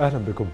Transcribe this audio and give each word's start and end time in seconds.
أهلا 0.00 0.18
بكم. 0.18 0.46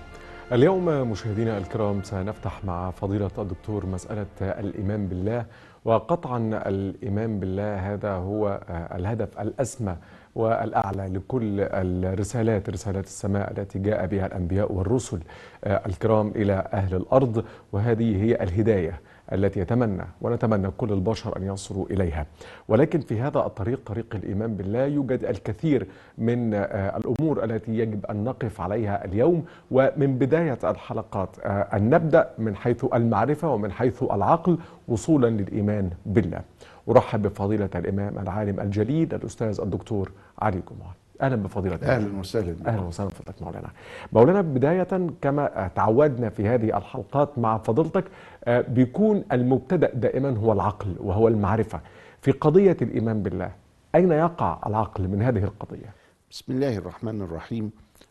اليوم 0.53 1.11
مشاهدينا 1.11 1.59
الكرام 1.59 2.03
سنفتح 2.03 2.65
مع 2.65 2.91
فضيلة 2.91 3.31
الدكتور 3.39 3.87
مسألة 3.87 4.27
الإيمان 4.41 5.07
بالله. 5.07 5.45
وقطعا 5.85 6.63
الإيمان 6.67 7.41
بالله 7.41 7.93
هذا 7.93 8.13
هو 8.13 8.61
الهدف 8.71 9.41
الأسمى 9.41 9.97
والأعلى 10.35 11.07
لكل 11.07 11.61
الرسالات 11.61 12.71
رسالات 12.71 13.05
السماء 13.05 13.51
التي 13.51 13.79
جاء 13.79 14.07
بها 14.07 14.27
الأنبياء 14.27 14.73
والرسل. 14.73 15.21
الكرام 15.67 16.33
إلى 16.37 16.69
أهل 16.73 16.97
الأرض 16.97 17.45
وهذه 17.73 18.23
هي 18.25 18.35
الهداية. 18.43 19.01
التي 19.33 19.61
يتمنى 19.61 20.05
ونتمنى 20.21 20.71
كل 20.79 20.93
البشر 20.93 21.37
أن 21.37 21.43
يصلوا 21.43 21.87
إليها. 21.91 22.27
ولكن 22.69 23.01
في 23.01 23.21
هذا 23.21 23.39
الطريق 23.39 23.81
طريق 23.87 24.07
الإيمان 24.15 24.57
بالله 24.57 24.85
يوجد 24.85 25.25
الكثير 25.25 25.87
من 26.19 26.55
الأمور 26.55 27.45
التي 27.45 27.79
يجب 27.79 28.07
أن 28.07 28.25
نقف 28.25 28.61
عليها 28.61 29.05
اليوم. 29.05 29.45
ومن 29.71 30.19
بداية 30.19 30.59
الحلقات 30.65 31.39
أن 31.47 31.91
نبدأ 31.91 32.31
من 32.39 32.57
حيث 32.57 32.85
المعرفة 32.95 33.55
ومن 33.55 33.73
حيث 33.73 34.03
العقل 34.03 34.59
وصولا 34.89 35.27
للإيمان 35.27 35.91
بالله. 36.07 36.41
أرحب 36.89 37.23
بفضيلة 37.23 37.71
الإمام 37.75 38.19
العالم 38.19 38.61
الجليل 38.61 39.15
الأستاذ 39.15 39.61
الدكتور 39.61 40.11
علي 40.39 40.63
جمعه 40.71 40.95
أهلا 41.21 41.37
بفضيلة 41.37 41.79
أهلا 41.83 42.19
وسهلا. 42.19 42.57
أهلا 42.67 42.81
وسهلا 42.83 43.11
بفضلك 43.11 43.43
مولانا. 43.43 43.69
مولانا 44.13 44.41
بداية 44.41 45.11
كما 45.23 45.71
تعودنا 45.75 46.29
في 46.29 46.49
هذه 46.49 46.77
الحلقات 46.79 47.39
مع 47.39 47.59
فضيلتك 47.59 48.05
بيكون 48.49 49.25
المبتدأ 49.33 49.95
دائما 49.95 50.39
هو 50.39 50.53
العقل 50.53 50.97
وهو 51.01 51.29
المعرفة 51.29 51.81
في 52.23 52.31
قضية 52.31 52.77
الإيمان 52.83 53.23
بالله. 53.23 53.53
أين 53.95 54.13
يقع 54.13 54.61
العقل 54.67 55.09
من 55.09 55.23
هذه 55.23 55.45
القضية؟ 55.45 55.95
بسم 56.31 56.53
الله 56.53 56.77
الرحمن 56.77 57.23
الرحيم. 57.23 57.71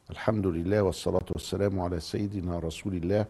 الحمد 0.09 0.47
لله 0.47 0.81
والصلاة 0.81 1.25
والسلام 1.31 1.79
على 1.79 1.99
سيدنا 1.99 2.59
رسول 2.59 2.93
الله 2.93 3.25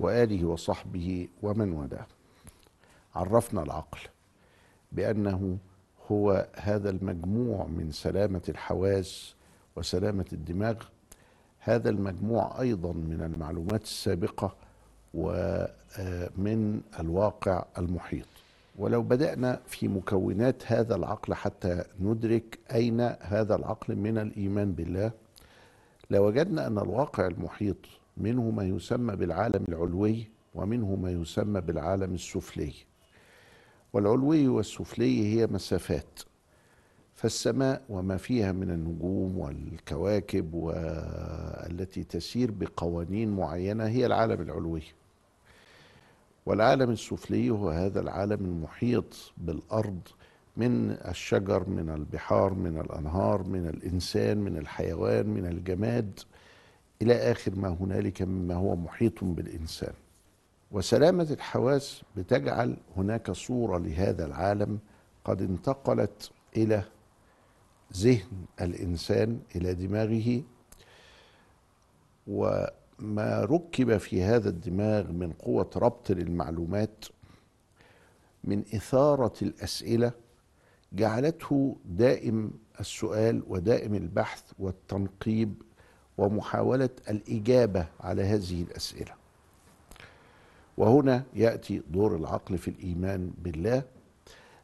وآله 0.00 0.44
وصحبه 0.44 1.28
ومن 1.42 1.72
والاه. 1.72 2.06
عرفنا 3.14 3.62
العقل 3.62 3.98
بأنه 4.92 5.58
هو 6.12 6.46
هذا 6.56 6.90
المجموع 6.90 7.66
من 7.66 7.90
سلامة 7.90 8.42
الحواس 8.48 9.34
وسلامة 9.76 10.26
الدماغ. 10.32 10.74
هذا 11.60 11.90
المجموع 11.90 12.60
أيضا 12.60 12.92
من 12.92 13.22
المعلومات 13.22 13.82
السابقة 13.82 14.54
ومن 15.98 16.80
الواقع 17.00 17.64
المحيط. 17.78 18.26
ولو 18.78 19.02
بدأنا 19.02 19.60
في 19.66 19.88
مكونات 19.88 20.62
هذا 20.66 20.94
العقل 20.94 21.34
حتى 21.34 21.84
ندرك 22.00 22.58
أين 22.74 23.00
هذا 23.20 23.54
العقل 23.56 23.96
من 23.96 24.18
الإيمان 24.18 24.72
بالله 24.72 25.10
لوجدنا 26.10 26.66
أن 26.66 26.78
الواقع 26.78 27.26
المحيط 27.26 27.76
منه 28.16 28.50
ما 28.50 28.64
يسمى 28.64 29.16
بالعالم 29.16 29.64
العلوي 29.68 30.26
ومنه 30.54 30.96
ما 30.96 31.10
يسمى 31.10 31.60
بالعالم 31.60 32.14
السفلي. 32.14 32.72
والعلوي 33.92 34.48
والسفلي 34.48 35.34
هي 35.34 35.46
مسافات 35.46 36.20
فالسماء 37.14 37.82
وما 37.88 38.16
فيها 38.16 38.52
من 38.52 38.70
النجوم 38.70 39.38
والكواكب 39.38 40.54
والتي 40.54 42.04
تسير 42.04 42.50
بقوانين 42.50 43.36
معينة 43.36 43.84
هي 43.86 44.06
العالم 44.06 44.42
العلوي. 44.42 44.82
والعالم 46.46 46.90
السفلي 46.90 47.50
هو 47.50 47.70
هذا 47.70 48.00
العالم 48.00 48.44
المحيط 48.44 49.32
بالأرض 49.38 50.00
من 50.56 50.90
الشجر 50.90 51.68
من 51.68 51.90
البحار 51.90 52.54
من 52.54 52.80
الأنهار 52.80 53.42
من 53.42 53.66
الإنسان 53.68 54.38
من 54.38 54.56
الحيوان 54.56 55.26
من 55.26 55.46
الجماد 55.46 56.20
إلى 57.02 57.14
آخر 57.14 57.54
ما 57.56 57.68
هنالك 57.80 58.22
مما 58.22 58.54
هو 58.54 58.76
محيط 58.76 59.24
بالإنسان. 59.24 59.92
وسلامة 60.72 61.26
الحواس 61.30 62.02
بتجعل 62.16 62.76
هناك 62.96 63.30
صورة 63.30 63.78
لهذا 63.78 64.26
العالم 64.26 64.78
قد 65.24 65.42
انتقلت 65.42 66.30
إلى 66.56 66.82
ذهن 67.96 68.44
الإنسان 68.60 69.40
إلى 69.56 69.74
دماغه 69.74 70.42
وما 73.00 73.40
ركب 73.44 73.96
في 73.96 74.22
هذا 74.22 74.48
الدماغ 74.48 75.12
من 75.12 75.32
قوة 75.32 75.70
ربط 75.76 76.10
للمعلومات 76.12 77.04
من 78.44 78.64
إثارة 78.74 79.32
الأسئلة 79.42 80.12
جعلته 80.92 81.76
دائم 81.84 82.50
السؤال 82.80 83.42
ودائم 83.46 83.94
البحث 83.94 84.42
والتنقيب 84.58 85.54
ومحاولة 86.18 86.90
الإجابة 87.10 87.86
على 88.00 88.22
هذه 88.22 88.62
الأسئلة. 88.62 89.12
وهنا 90.76 91.24
يأتي 91.34 91.82
دور 91.90 92.16
العقل 92.16 92.58
في 92.58 92.68
الإيمان 92.68 93.30
بالله 93.38 93.82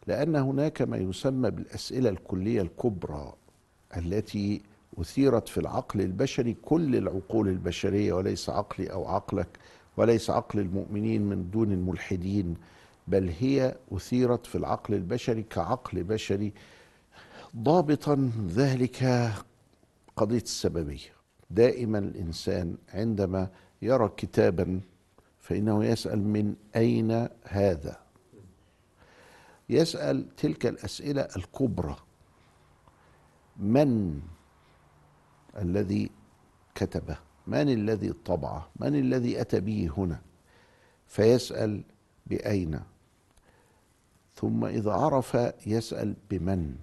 لأن 0.07 0.37
هناك 0.37 0.83
ما 0.83 0.97
يسمى 0.97 1.51
بالأسئلة 1.51 2.11
الكلية 2.11 2.63
الكبرى 2.63 3.33
التي 3.97 4.63
أثيرت 5.01 5.49
في 5.49 5.59
العقل 5.59 6.01
البشري 6.01 6.57
كل 6.63 6.97
العقول 6.97 7.49
البشرية 7.49 8.13
وليس 8.13 8.51
عقلي 8.51 8.93
أو 8.93 9.09
عقلك 9.09 9.59
وليس 9.97 10.31
عقل 10.31 10.59
المؤمنين 10.59 11.23
من 11.23 11.51
دون 11.51 11.73
الملحدين 11.73 12.55
بل 13.09 13.33
هي 13.41 13.77
أثيرت 13.93 14.47
في 14.47 14.55
العقل 14.59 14.95
البشري 14.95 15.43
كعقل 15.43 16.03
بشري 16.03 16.53
ضابطا 17.57 18.31
ذلك 18.49 19.33
قضية 20.17 20.43
السببية 20.43 21.11
دائما 21.51 21.99
الإنسان 21.99 22.77
عندما 22.95 23.49
يرى 23.83 24.11
كتابا 24.17 24.81
فإنه 25.39 25.85
يسأل 25.85 26.23
من 26.23 26.55
أين 26.77 27.29
هذا؟ 27.45 27.97
يسأل 29.69 30.37
تلك 30.37 30.67
الأسئلة 30.67 31.29
الكبرى 31.37 31.97
من 33.57 34.21
الذي 35.59 36.11
كتبه؟ 36.75 37.17
من 37.47 37.69
الذي 37.69 38.13
طبعه؟ 38.13 38.69
من 38.81 38.95
الذي 38.95 39.41
أتى 39.41 39.61
به 39.61 39.91
هنا؟ 39.97 40.21
فيسأل 41.07 41.83
بأين؟ 42.27 42.81
ثم 44.35 44.65
إذا 44.65 44.93
عرف 44.93 45.39
يسأل 45.67 46.15
بمن؟ 46.31 46.75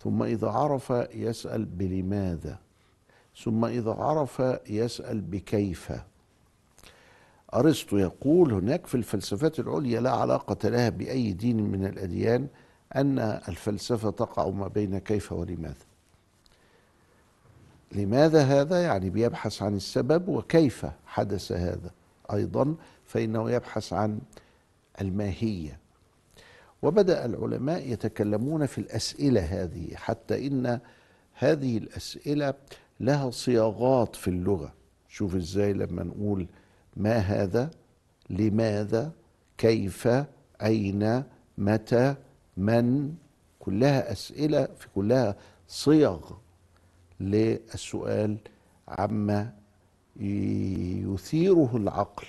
ثم 0.00 0.22
إذا 0.22 0.48
عرف 0.48 0.92
يسأل 1.14 1.64
بلماذا؟ 1.64 2.58
ثم 3.42 3.64
إذا 3.64 3.90
عرف 3.90 4.42
يسأل 4.68 5.20
بكيف؟ 5.20 5.92
أرسطو 7.54 7.96
يقول 7.96 8.52
هناك 8.52 8.86
في 8.86 8.94
الفلسفات 8.94 9.60
العليا 9.60 10.00
لا 10.00 10.10
علاقة 10.10 10.68
لها 10.68 10.88
بأي 10.88 11.32
دين 11.32 11.62
من 11.62 11.86
الأديان 11.86 12.48
أن 12.96 13.18
الفلسفة 13.18 14.10
تقع 14.10 14.48
ما 14.48 14.68
بين 14.68 14.98
كيف 14.98 15.32
ولماذا 15.32 15.84
لماذا 17.92 18.42
هذا؟ 18.42 18.82
يعني 18.82 19.10
بيبحث 19.10 19.62
عن 19.62 19.76
السبب 19.76 20.28
وكيف 20.28 20.86
حدث 21.06 21.52
هذا 21.52 21.90
أيضا 22.32 22.74
فإنه 23.04 23.50
يبحث 23.50 23.92
عن 23.92 24.20
الماهية. 25.00 25.78
وبدأ 26.82 27.24
العلماء 27.24 27.92
يتكلمون 27.92 28.66
في 28.66 28.78
الأسئلة 28.78 29.40
هذه 29.40 29.88
حتى 29.94 30.46
إن 30.46 30.80
هذه 31.32 31.78
الأسئلة 31.78 32.54
لها 33.00 33.30
صياغات 33.30 34.16
في 34.16 34.28
اللغة. 34.28 34.72
شوف 35.08 35.34
إزاي 35.34 35.72
لما 35.72 36.02
نقول 36.02 36.46
ما 36.96 37.16
هذا 37.16 37.70
لماذا 38.30 39.12
كيف 39.58 40.08
أين 40.62 41.22
متى 41.58 42.14
من؟ 42.56 43.14
كلها 43.58 44.12
أسئلة 44.12 44.68
في 44.78 44.86
كلها 44.94 45.36
صيغ 45.68 46.32
للسؤال 47.20 48.36
عما 48.88 49.52
يثيره 50.16 51.76
العقل 51.76 52.26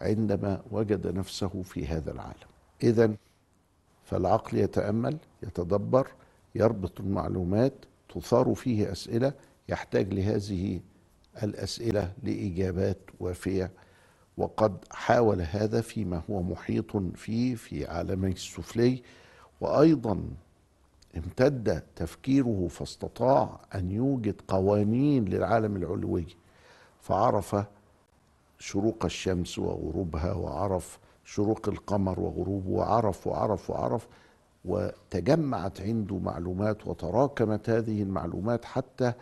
عندما 0.00 0.62
وجد 0.70 1.06
نفسه 1.06 1.62
في 1.62 1.86
هذا 1.86 2.12
العالم. 2.12 2.48
اذا 2.82 3.14
فالعقل 4.04 4.58
يتأمل 4.58 5.16
يتدبر 5.42 6.08
يربط 6.54 7.00
المعلومات 7.00 7.72
تثار 8.14 8.54
فيه 8.54 8.92
أسئلة 8.92 9.32
يحتاج 9.68 10.14
لهذه 10.14 10.80
الأسئلة 11.42 12.12
لإجابات 12.22 12.98
وافية 13.20 13.70
وقد 14.36 14.84
حاول 14.90 15.40
هذا 15.42 15.80
فيما 15.80 16.22
هو 16.30 16.42
محيط 16.42 16.96
فيه 16.96 17.54
في 17.54 17.86
عالمه 17.86 18.28
السفلي 18.28 19.02
وأيضا 19.60 20.20
امتد 21.18 21.82
تفكيره 21.96 22.68
فاستطاع 22.70 23.60
أن 23.74 23.90
يوجد 23.90 24.40
قوانين 24.48 25.24
للعالم 25.24 25.76
العلوي 25.76 26.26
فعرف 27.00 27.56
شروق 28.58 29.04
الشمس 29.04 29.58
وغروبها 29.58 30.32
وعرف 30.32 30.98
شروق 31.24 31.68
القمر 31.68 32.20
وغروبه 32.20 32.70
وعرف 32.70 33.26
وعرف 33.26 33.70
وعرف 33.70 34.08
وتجمعت 34.64 35.80
عنده 35.80 36.18
معلومات 36.18 36.86
وتراكمت 36.86 37.70
هذه 37.70 38.02
المعلومات 38.02 38.64
حتى 38.64 39.12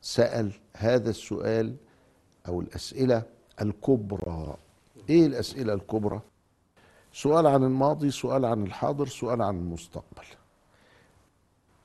سأل 0.00 0.52
هذا 0.76 1.10
السؤال 1.10 1.76
أو 2.48 2.60
الأسئلة 2.60 3.22
الكبرى. 3.60 4.56
إيه 5.10 5.26
الأسئلة 5.26 5.74
الكبرى؟ 5.74 6.20
سؤال 7.12 7.46
عن 7.46 7.64
الماضي 7.64 8.10
سؤال 8.10 8.44
عن 8.44 8.62
الحاضر 8.62 9.06
سؤال 9.06 9.42
عن 9.42 9.56
المستقبل. 9.58 10.24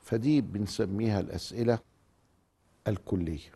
فدي 0.07 0.41
بنسميها 0.41 1.19
الأسئلة 1.19 1.79
الكلية. 2.87 3.49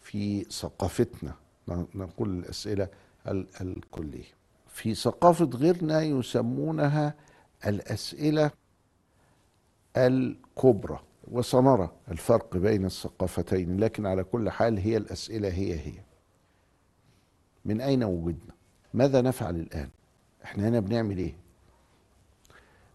في 0.00 0.44
ثقافتنا 0.44 1.34
نقول 1.94 2.38
الأسئلة 2.38 2.88
ال- 3.28 3.46
الكلية. 3.60 4.24
في 4.68 4.94
ثقافة 4.94 5.44
غيرنا 5.44 6.02
يسمونها 6.02 7.14
الأسئلة 7.66 8.50
الكبرى 9.96 11.00
وسنرى 11.30 11.90
الفرق 12.10 12.56
بين 12.56 12.84
الثقافتين 12.84 13.80
لكن 13.80 14.06
على 14.06 14.24
كل 14.24 14.50
حال 14.50 14.78
هي 14.78 14.96
الأسئلة 14.96 15.48
هي 15.48 15.74
هي. 15.80 15.98
من 17.64 17.80
أين 17.80 18.04
وجدنا؟ 18.04 18.54
ماذا 18.94 19.20
نفعل 19.20 19.56
الآن؟ 19.56 19.88
إحنا 20.44 20.68
هنا 20.68 20.80
بنعمل 20.80 21.18
إيه؟ 21.18 21.34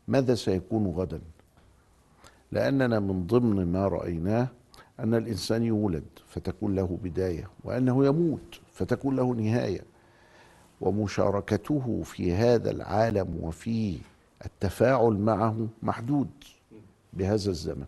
ماذا 0.08 0.36
سيكون 0.36 0.88
غدا؟ 0.88 1.22
لأننا 2.52 3.00
من 3.00 3.28
ضمن 3.28 3.72
ما 3.72 3.88
رأيناه 3.88 4.48
أن 5.00 5.14
الإنسان 5.14 5.64
يولد 5.64 6.04
فتكون 6.28 6.76
له 6.76 7.00
بداية 7.04 7.50
وأنه 7.64 8.06
يموت 8.06 8.60
فتكون 8.74 9.16
له 9.16 9.34
نهاية. 9.34 9.82
ومشاركته 10.82 12.02
في 12.06 12.34
هذا 12.34 12.72
العالم 12.72 13.38
وفي 13.42 13.98
التفاعل 14.46 15.14
معه 15.14 15.68
محدود 15.84 16.30
بهذا 17.14 17.50
الزمن. 17.50 17.86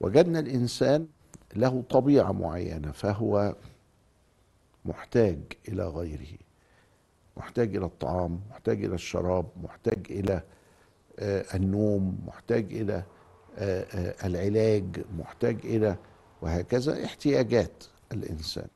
وجدنا 0.00 0.38
الإنسان 0.38 1.06
له 1.56 1.84
طبيعة 1.90 2.32
معينة 2.32 2.90
فهو 2.92 3.54
محتاج 4.84 5.38
إلى 5.68 5.88
غيره 5.88 6.38
محتاج 7.36 7.76
إلى 7.76 7.84
الطعام 7.86 8.40
محتاج 8.50 8.84
إلى 8.84 8.94
الشراب 8.94 9.46
محتاج 9.62 10.12
آه، 10.30 10.42
النوم 11.18 12.18
محتاج 12.26 12.72
إلى 12.72 13.02
آه، 13.58 13.86
آه، 13.94 14.26
العلاج 14.26 14.84
محتاج 15.18 15.56
إلى 15.64 15.96
وهكذا 16.42 17.04
احتياجات 17.04 17.84
الإنسان. 18.12 18.66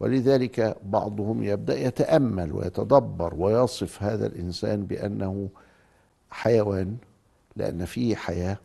ولذلك 0.00 0.76
بعضهم 0.84 1.42
يبدأ 1.42 1.78
يتأمل 1.78 2.52
ويتدبر 2.52 3.34
ويصف 3.34 4.02
هذا 4.02 4.26
الإنسان 4.26 4.86
بأنه 4.86 5.48
حيوان 6.30 6.96
لأن 7.56 7.84
فيه 7.84 8.16
حياة 8.16 8.58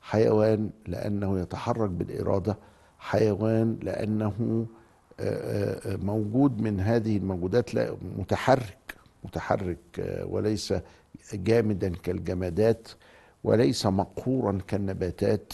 حيوان 0.00 0.70
لأنه 0.86 1.40
يتحرك 1.40 1.90
بالإرادة 1.90 2.56
حيوان 2.98 3.78
لأنه 3.82 4.66
آه، 5.20 5.92
آه، 5.92 5.96
موجود 5.96 6.60
من 6.60 6.80
هذه 6.80 7.16
الموجودات 7.16 7.74
لا 7.74 7.96
متحرك 8.18 8.94
متحرك 9.24 9.78
آه، 10.00 10.26
وليس 10.26 10.74
جامدا 11.34 11.88
كالجمادات 11.88 12.88
وليس 13.44 13.86
مقهورا 13.86 14.58
كالنباتات 14.66 15.52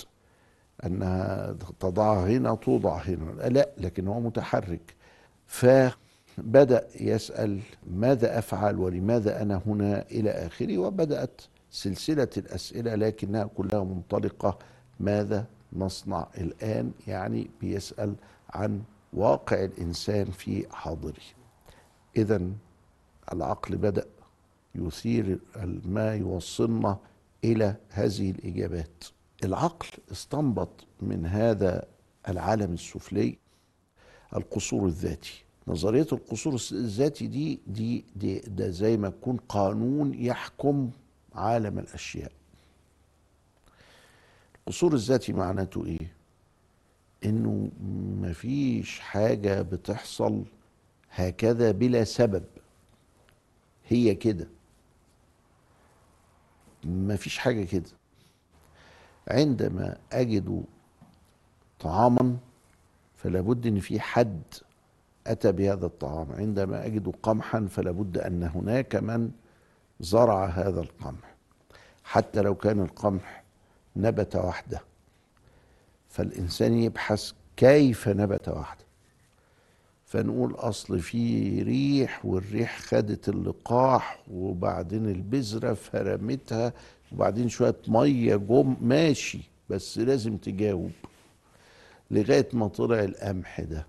أنها 0.86 1.56
تضع 1.80 2.26
هنا 2.26 2.54
توضع 2.54 2.96
هنا. 2.96 3.48
لا 3.48 3.68
لكن 3.78 4.08
هو 4.08 4.20
متحرك. 4.20 4.94
فبدأ 5.46 6.86
يسأل 7.00 7.60
ماذا 7.90 8.38
أفعل 8.38 8.78
ولماذا 8.78 9.42
أنا 9.42 9.62
هنا 9.66 10.04
إلى 10.10 10.30
آخره 10.30 10.78
وبدأت 10.78 11.40
سلسلة 11.70 12.28
الأسئلة 12.36 12.94
لكنها 12.94 13.44
كلها 13.44 13.84
منطلقة 13.84 14.58
ماذا 15.00 15.46
نصنع 15.72 16.26
الآن 16.38 16.92
يعني 17.06 17.50
بيسأل 17.60 18.14
عن 18.50 18.82
واقع 19.12 19.64
الإنسان 19.64 20.24
في 20.24 20.66
حاضره. 20.70 21.22
اذا 22.16 22.42
العقل 23.32 23.76
بدأ 23.76 24.04
يثير 24.86 25.38
ما 25.84 26.14
يوصلنا 26.14 26.98
إلى 27.44 27.76
هذه 27.88 28.30
الإجابات. 28.30 29.04
العقل 29.44 29.88
استنبط 30.12 30.70
من 31.02 31.26
هذا 31.26 31.84
العالم 32.28 32.72
السفلي 32.72 33.38
القصور 34.36 34.86
الذاتي. 34.86 35.44
نظرية 35.68 36.06
القصور 36.12 36.54
الذاتي 36.72 37.26
دي 37.26 37.60
دي, 37.66 38.04
دي 38.16 38.38
ده 38.38 38.68
زي 38.70 38.96
ما 38.96 39.08
يكون 39.08 39.36
قانون 39.36 40.14
يحكم 40.14 40.90
عالم 41.34 41.78
الأشياء. 41.78 42.32
القصور 44.58 44.94
الذاتي 44.94 45.32
معناته 45.32 45.86
إيه؟ 45.86 46.12
إنه 47.24 47.70
مفيش 48.22 49.00
حاجة 49.00 49.62
بتحصل 49.62 50.44
هكذا 51.10 51.70
بلا 51.70 52.04
سبب. 52.04 52.44
هي 53.88 54.14
كده. 54.14 54.48
مفيش 56.88 57.38
حاجة 57.38 57.64
كده. 57.64 57.90
عندما 59.28 59.96
أجد 60.12 60.64
طعاما 61.80 62.36
فلا 63.16 63.40
بد 63.40 63.66
إن 63.66 63.80
في 63.80 64.00
حد 64.00 64.42
أتى 65.26 65.52
بهذا 65.52 65.86
الطعام. 65.86 66.32
عندما 66.32 66.86
أجد 66.86 67.14
قمحا 67.22 67.66
فلا 67.70 67.90
بد 67.90 68.18
أن 68.18 68.42
هناك 68.42 68.96
من 68.96 69.30
زرع 70.00 70.46
هذا 70.46 70.80
القمح. 70.80 71.34
حتى 72.04 72.40
لو 72.42 72.54
كان 72.54 72.80
القمح 72.80 73.44
نبت 73.96 74.36
وحده 74.36 74.80
فالإنسان 76.08 76.72
يبحث 76.72 77.32
كيف 77.56 78.08
نبت 78.08 78.48
وحده. 78.48 78.87
فنقول 80.08 80.54
أصل 80.54 80.98
في 81.00 81.62
ريح 81.62 82.24
والريح 82.26 82.78
خدت 82.80 83.28
اللقاح 83.28 84.22
وبعدين 84.30 85.06
البذرة 85.08 85.74
فرمتها 85.74 86.72
وبعدين 87.12 87.48
شوية 87.48 87.76
مية 87.88 88.36
جم 88.36 88.76
ماشي 88.80 89.40
بس 89.70 89.98
لازم 89.98 90.36
تجاوب. 90.36 90.90
لغاية 92.10 92.48
ما 92.52 92.68
طلع 92.68 93.04
القمح 93.04 93.60
ده. 93.60 93.86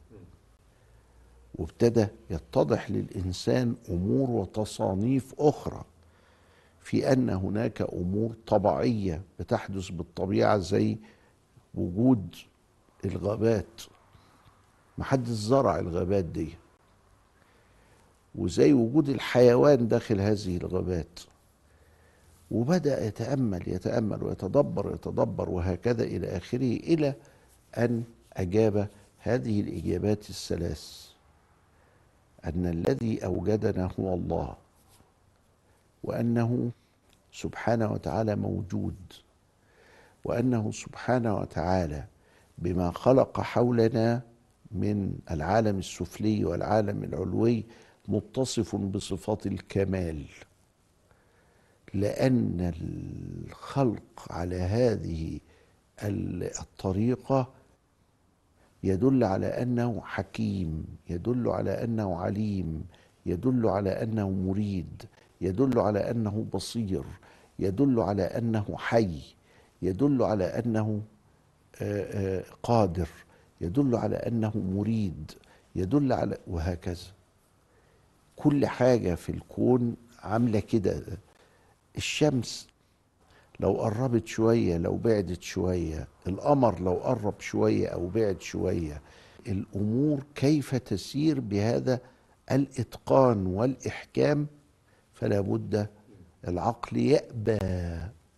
وابتدى 1.56 2.08
يتضح 2.30 2.92
للإنسان 2.92 3.76
أمور 3.90 4.30
وتصانيف 4.30 5.34
أخرى. 5.40 5.84
في 6.82 7.14
أن 7.14 7.30
هناك 7.30 7.82
أمور 7.82 8.34
طبيعية 8.48 9.22
بتحدث 9.40 9.90
بالطبيعة 9.90 10.58
زي 10.58 10.98
وجود 11.76 12.36
الغابات. 13.06 13.82
محدش 15.00 15.30
زرع 15.30 15.80
الغابات 15.80 16.26
دي. 16.26 16.50
وزي 18.36 18.74
وجود 18.74 19.10
الحيوان 19.10 19.88
داخل 19.88 20.22
هذه 20.22 20.58
الغابات. 20.58 21.20
وبدأ 22.52 23.06
يتأمل 23.08 23.64
يتأمل 23.68 24.24
ويتدبر 24.24 24.94
يتدبر 24.94 25.50
وهكذا 25.50 26.04
إلى 26.04 26.38
آخره 26.38 26.74
إلى 26.92 27.14
أن 27.78 28.04
أجاب 28.34 28.88
هذه 29.20 29.62
الإجابات 29.62 30.30
الثلاث. 30.30 31.10
أن 32.46 32.66
الذي 32.66 33.26
أوجدنا 33.26 33.90
هو 34.00 34.14
الله 34.14 34.56
وأنه 36.04 36.72
سبحانه 37.34 37.92
وتعالى 37.92 38.36
موجود 38.36 38.96
وأنه 40.26 40.72
سبحانه 40.72 41.38
وتعالى 41.38 42.04
بما 42.58 42.92
خلق 42.92 43.42
حولنا 43.42 44.22
من 44.72 45.14
العالم 45.32 45.78
السفلي 45.80 46.46
والعالم 46.46 47.04
العلوي 47.04 47.66
متصف 48.08 48.76
بصفات 48.76 49.48
الكمال 49.48 50.26
لأن 51.94 52.74
الخلق 52.82 54.28
على 54.30 54.56
هذه 54.56 55.40
الطريقة 56.04 57.50
يدل 58.84 59.24
على 59.24 59.48
أنه 59.48 60.02
حكيم 60.06 60.86
يدل 61.10 61.48
على 61.48 61.84
أنه 61.84 62.18
عليم 62.18 62.86
يدل 63.26 63.68
على 63.68 63.90
أنه 63.90 64.30
مريد 64.30 65.04
يدل 65.42 65.80
على 65.80 66.12
أنه 66.12 66.46
بصير 66.54 67.04
يدل 67.60 68.00
على 68.00 68.24
أنه 68.24 68.76
حي 68.78 69.20
يدل 69.82 70.24
على 70.24 70.44
أنه 70.44 71.02
قادر. 72.64 73.08
يدل 73.62 73.96
على 73.96 74.16
أنه 74.16 74.52
مريد 74.58 75.32
يدل 75.76 76.14
على 76.14 76.38
وهكذا. 76.48 77.08
كل 78.36 78.68
حاجة 78.68 79.16
في 79.16 79.30
الكون 79.32 79.96
عاملة 80.20 80.60
كده. 80.60 81.04
الشمس 81.98 82.68
لو 83.60 83.72
قربت 83.74 84.28
شوية 84.28 84.78
لو 84.78 84.98
بعدت 84.98 85.42
شوية 85.42 86.08
القمر 86.28 86.80
لو 86.82 86.94
قرب 86.94 87.40
شوية 87.40 87.88
أو 87.88 88.08
بعد 88.08 88.42
شوية 88.42 89.02
الأمور 89.48 90.24
كيف 90.36 90.76
تسير 90.76 91.40
بهذا 91.40 92.00
الإتقان 92.52 93.46
والإحكام؟ 93.48 94.48
فلا 95.14 95.42
بد 95.42 95.88
العقل 96.48 96.98
يأبى 96.98 97.58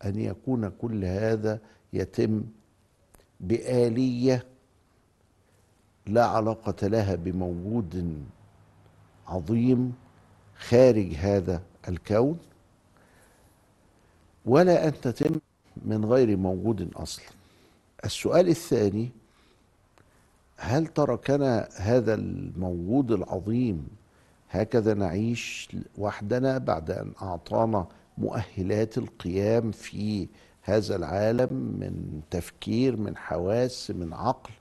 أن 0.05 0.19
يكون 0.19 0.69
كل 0.69 1.05
هذا 1.05 1.59
يتم 1.93 2.43
بآلية 3.39 4.45
لا 6.07 6.25
علاقة 6.25 6.87
لها 6.87 7.15
بموجود 7.15 8.23
عظيم 9.27 9.93
خارج 10.57 11.13
هذا 11.13 11.61
الكون 11.87 12.39
ولا 14.45 14.87
أن 14.87 15.01
تتم 15.01 15.39
من 15.85 16.05
غير 16.05 16.37
موجود 16.37 16.93
أصلا. 16.95 17.25
السؤال 18.05 18.49
الثاني 18.49 19.09
هل 20.57 20.87
تركنا 20.87 21.69
هذا 21.75 22.13
الموجود 22.13 23.11
العظيم 23.11 23.87
هكذا 24.49 24.93
نعيش 24.93 25.69
وحدنا 25.97 26.57
بعد 26.57 26.91
أن 26.91 27.11
أعطانا 27.21 27.87
مؤهلات 28.17 28.97
القيام 28.97 29.71
في 29.71 30.27
هذا 30.61 30.95
العالم 30.95 31.53
من 31.53 32.21
تفكير 32.31 32.97
من 32.97 33.17
حواس 33.17 33.91
من 33.91 34.13
عقل 34.13 34.51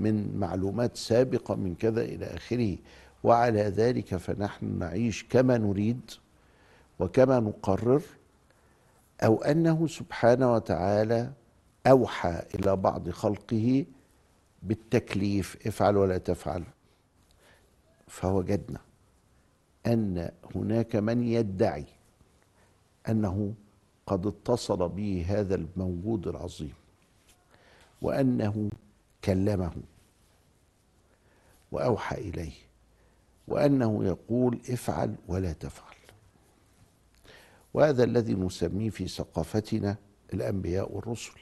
من 0.00 0.38
معلومات 0.38 0.96
سابقة 0.96 1.54
من 1.54 1.74
كذا 1.74 2.02
إلى 2.02 2.26
آخره. 2.26 2.78
وعلى 3.24 3.60
ذلك 3.62 4.16
فنحن 4.16 4.78
نعيش 4.78 5.24
كما 5.24 5.58
نريد 5.58 6.10
وكما 6.98 7.40
نقرر 7.40 8.02
أو 9.22 9.42
أنه 9.42 9.86
سبحانه 9.86 10.52
وتعالى 10.54 11.32
أوحى 11.86 12.42
إلى 12.54 12.76
بعض 12.76 13.10
خلقه 13.10 13.84
بالتكليف 14.62 15.66
افعل 15.66 15.96
ولا 15.96 16.18
تفعل. 16.18 16.64
فوجدنا 18.08 18.80
أن 19.86 20.30
هناك 20.54 20.96
من 20.96 21.22
يدعي 21.22 21.84
أنه 23.08 23.54
قد 24.06 24.26
اتصل 24.26 24.88
به 24.88 25.24
هذا 25.28 25.54
الموجود 25.54 26.28
العظيم 26.28 26.74
وأنه 28.02 28.70
كلمه 29.24 29.72
وأوحى 31.72 32.16
إليه 32.16 32.52
وأنه 33.48 34.04
يقول 34.04 34.60
افعل 34.70 35.14
ولا 35.28 35.52
تفعل. 35.52 35.94
وهذا 37.74 38.04
الذي 38.04 38.34
نسميه 38.34 38.90
في 38.90 39.08
ثقافتنا 39.08 39.96
الأنبياء 40.34 40.92
والرسل. 40.92 41.40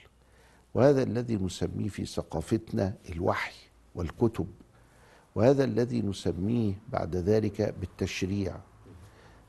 وهذا 0.74 1.02
الذي 1.02 1.36
نسميه 1.36 1.88
في 1.88 2.06
ثقافتنا 2.06 2.94
الوحي 3.08 3.54
والكتب. 3.94 4.46
وهذا 5.34 5.64
الذي 5.64 6.02
نسميه 6.02 6.74
بعد 6.92 7.16
ذلك 7.16 7.74
بالتشريع. 7.80 8.56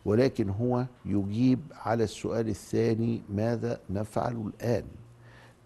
ولكن 0.05 0.49
هو 0.49 0.85
يجيب 1.05 1.59
على 1.71 2.03
السؤال 2.03 2.49
الثاني 2.49 3.21
ماذا 3.29 3.79
نفعل 3.89 4.51
الآن؟ 4.55 4.85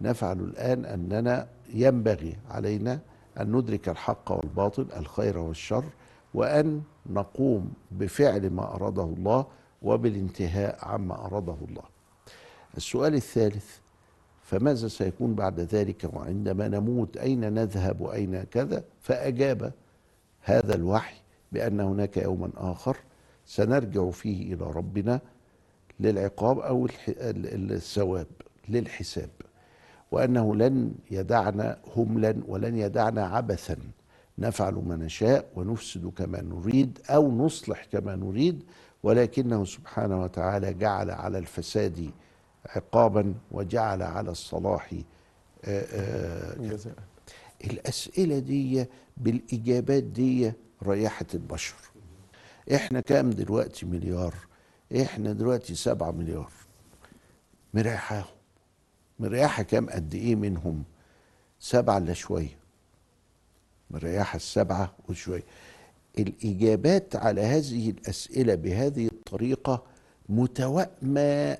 نفعل 0.04 0.40
الآن 0.40 0.86
أننا 0.86 1.48
ينبغي 1.74 2.38
علينا 2.50 3.00
أن 3.40 3.52
ندرك 3.56 3.90
الحق 3.90 4.32
والباطل 4.32 4.88
الخير 4.98 5.38
والشر 5.38 5.84
وأن 6.34 6.82
نقوم 7.10 7.74
بفعل 7.92 8.50
ما 8.50 8.76
أراده 8.76 9.04
الله 9.04 9.46
وبالانتهاء 9.82 10.86
عما 10.86 11.26
أراده 11.26 11.58
الله. 11.70 11.84
السؤال 12.78 13.14
الثالث 13.16 13.78
فماذا 14.42 14.88
سيكون 14.88 15.36
بعد 15.36 15.60
ذلك 15.60 16.10
وعندما 16.14 16.68
نموت؟ 16.68 17.18
أين 17.18 17.54
نذهب 17.54 18.02
وأين 18.02 18.44
كذا؟ 18.44 18.84
فأجاب 19.02 19.74
هذا 20.42 20.76
الوحي 20.76 21.16
بأن 21.52 21.80
هناك 21.80 22.18
يوما 22.18 22.50
آخر 22.58 22.98
سنرجع 23.46 24.10
فيه 24.10 24.54
إلى 24.54 24.72
ربنا 24.72 25.20
للعقاب 26.00 26.60
أو 26.60 26.88
الثواب 27.08 28.28
للحساب. 28.70 29.30
وأنه 30.14 30.56
لن 30.56 30.94
يدعنا 31.12 31.78
هملا 31.96 32.36
ولن 32.48 32.78
يدعنا 32.78 33.26
عبثا. 33.26 33.78
نفعل 34.38 34.74
ما 34.74 34.96
نشاء 34.96 35.46
ونفسد 35.56 36.12
كما 36.18 36.42
نريد 36.42 37.00
أو 37.10 37.32
نصلح 37.32 37.86
كما 37.86 38.16
نريد 38.16 38.64
ولكنه 39.04 39.66
سبحانه 39.66 40.24
وتعالى 40.24 40.74
جعل 40.74 41.12
على 41.12 41.38
الفساد 41.38 42.12
عقابا 42.66 43.34
وجعل 43.52 44.02
على 44.02 44.32
الصلاح 44.32 44.94
جزاء. 46.60 46.96
الأسئلة 47.64 48.40
دي 48.40 48.86
بالإجابات 49.18 50.04
دي 50.04 50.54
ريحت 50.84 51.36
البشر. 51.36 51.76
إحنا 52.74 53.00
كام 53.00 53.30
دلوقتي 53.30 53.86
مليار؟ 53.86 54.34
إحنا 55.02 55.34
دلوقتي 55.34 55.76
سبعة 55.76 56.12
مليار. 56.12 56.52
مريحاهم 57.74 58.26
مريحة 59.20 59.64
كام 59.64 59.90
قد 59.90 60.16
إيه 60.16 60.36
منهم؟ 60.36 60.84
سبعة 61.60 61.98
إلا 61.98 62.14
شوية. 62.14 62.58
مريحة 63.92 64.36
السبعة 64.36 64.94
وشوية. 65.10 65.44
الإجابات 66.20 67.16
على 67.16 67.42
هذه 67.42 67.90
الأسئلة 67.90 68.56
بهذه 68.56 69.06
الطريقة 69.08 69.84
متوائمة 70.30 71.58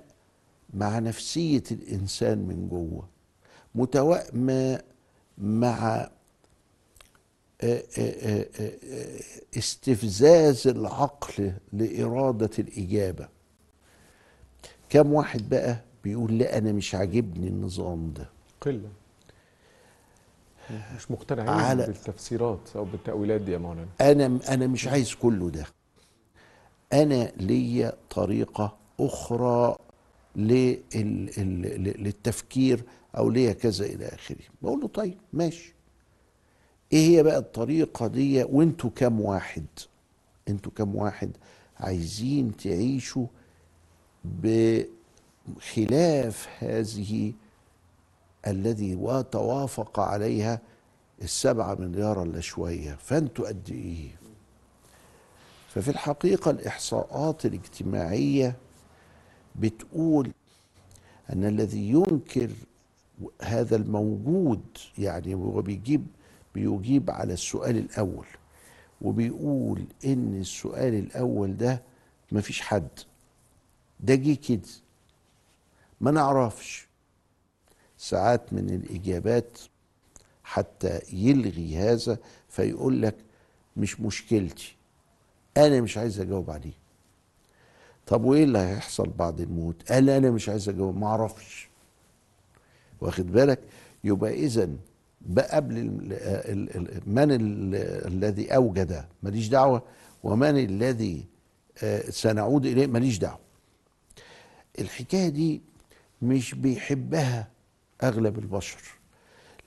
مع 0.74 1.00
نفسية 1.00 1.64
الإنسان 1.72 2.38
من 2.38 2.68
جوه. 2.70 3.08
متوائمة 3.76 4.82
مع 5.38 6.10
استفزاز 9.58 10.68
العقل 10.68 11.54
لإرادة 11.74 12.50
الإجابة. 12.60 13.28
كم 14.90 15.14
واحد 15.14 15.50
بقى؟ 15.50 15.78
بيقول 16.04 16.38
لا 16.38 16.58
أنا 16.58 16.72
مش 16.72 16.96
عاجبني 16.96 17.48
النظام 17.48 18.14
ده. 18.14 18.30
قلة. 18.62 18.90
مش 20.96 21.12
مقتنعين 21.12 21.50
على- 21.84 21.88
بالتفسيرات 21.88 22.70
أو 22.76 22.86
بالتأويلات 22.86 23.42
دي 23.42 23.52
يا 23.52 23.58
مولانا 23.58 23.88
أنا 24.02 24.40
أنا 24.50 24.68
مش 24.68 24.88
عايز 24.88 25.14
كله 25.16 25.50
ده. 25.50 25.66
أنا 26.94 27.32
ليا 27.38 27.94
طريقة 28.10 28.78
أخرى 29.00 29.76
للتفكير 31.56 32.84
أو 33.18 33.30
ليا 33.30 33.54
كذا 33.54 33.86
إلى 33.86 34.06
آخره. 34.06 34.38
بقول 34.62 34.80
له 34.82 34.88
طيب 34.88 35.18
ماشي. 35.34 35.74
إيه 36.94 37.08
هي 37.18 37.24
بقى 37.24 37.38
الطريقة 37.38 38.08
دي؟ 38.08 38.44
وأنتوا 38.44 38.90
كام 38.96 39.22
واحد؟ 39.22 39.66
أنتوا 40.50 40.72
كام 40.76 40.96
واحد 40.96 41.32
عايزين 41.80 42.58
تعيشوا 42.58 43.26
بخلاف 45.48 46.48
هذه 46.60 47.34
الذي 48.48 48.96
وتوافق 48.96 50.00
عليها 50.00 50.60
السبعة 51.22 51.76
مليار 51.76 52.24
الا 52.24 52.40
شوية 52.40 52.96
فانتوا 52.96 53.48
قد 53.48 53.70
إيه 53.70 54.10
ففي 55.70 55.88
الحقيقة 55.92 56.52
الإحصاءات 56.52 57.46
الاجتماعية 57.46 58.56
بتقول 59.56 60.32
أن 61.34 61.46
الذي 61.46 61.90
ينكر 61.90 62.50
هذا 63.42 63.76
الموجود 63.76 64.62
يعني 64.98 65.34
هو 65.34 65.62
بيجيب 65.62 66.08
بيجيب 66.56 67.12
على 67.12 67.34
السؤال 67.34 67.78
الأول 67.78 68.26
وبيقول 69.02 69.84
إن 70.06 70.38
السؤال 70.42 70.94
الأول 70.94 71.58
ده 71.58 71.82
مفيش 72.32 72.62
حد. 72.62 72.88
ده 74.00 74.16
جه 74.16 74.34
كده. 74.34 74.62
ما 76.02 76.12
نعرفش. 76.12 76.88
ساعات 77.98 78.54
من 78.54 78.70
الإجابات 78.70 79.58
حتى 80.44 81.00
يلغي 81.14 81.78
هذا 81.78 82.18
فيقول 82.50 83.02
لك 83.02 83.16
مش 83.78 84.00
مشكلتي 84.00 84.76
أنا 85.58 85.82
مش 85.82 85.98
عايز 85.98 86.20
أجاوب 86.20 86.52
عليه. 86.52 86.74
طب 88.08 88.24
وإيه 88.24 88.44
اللي 88.44 88.60
هيحصل 88.60 89.10
بعد 89.10 89.42
الموت؟ 89.42 89.92
قال 89.92 90.10
أنا 90.10 90.32
مش 90.32 90.50
عايز 90.50 90.70
أجاوب 90.70 90.98
ما 90.98 91.08
أعرفش. 91.08 91.70
واخد 93.02 93.32
بالك؟ 93.32 93.60
يبقى 94.04 94.46
بقى 95.22 95.56
قبل 95.56 95.76
من 97.06 97.32
ال- 97.32 97.76
الذي 98.08 98.56
أوجد؟ 98.56 99.06
ماليش 99.24 99.48
دعوة. 99.48 99.84
ومن 100.24 100.58
الذي 100.58 101.26
آه، 101.84 102.10
سنعود 102.10 102.66
إليه؟ 102.66 102.88
ماليش 102.88 103.18
دعوة. 103.18 103.40
الحكاية 104.80 105.30
دي 105.30 105.62
مش 106.24 106.56
بيحبها 106.56 107.48
أغلب 108.04 108.40
البشر 108.40 108.82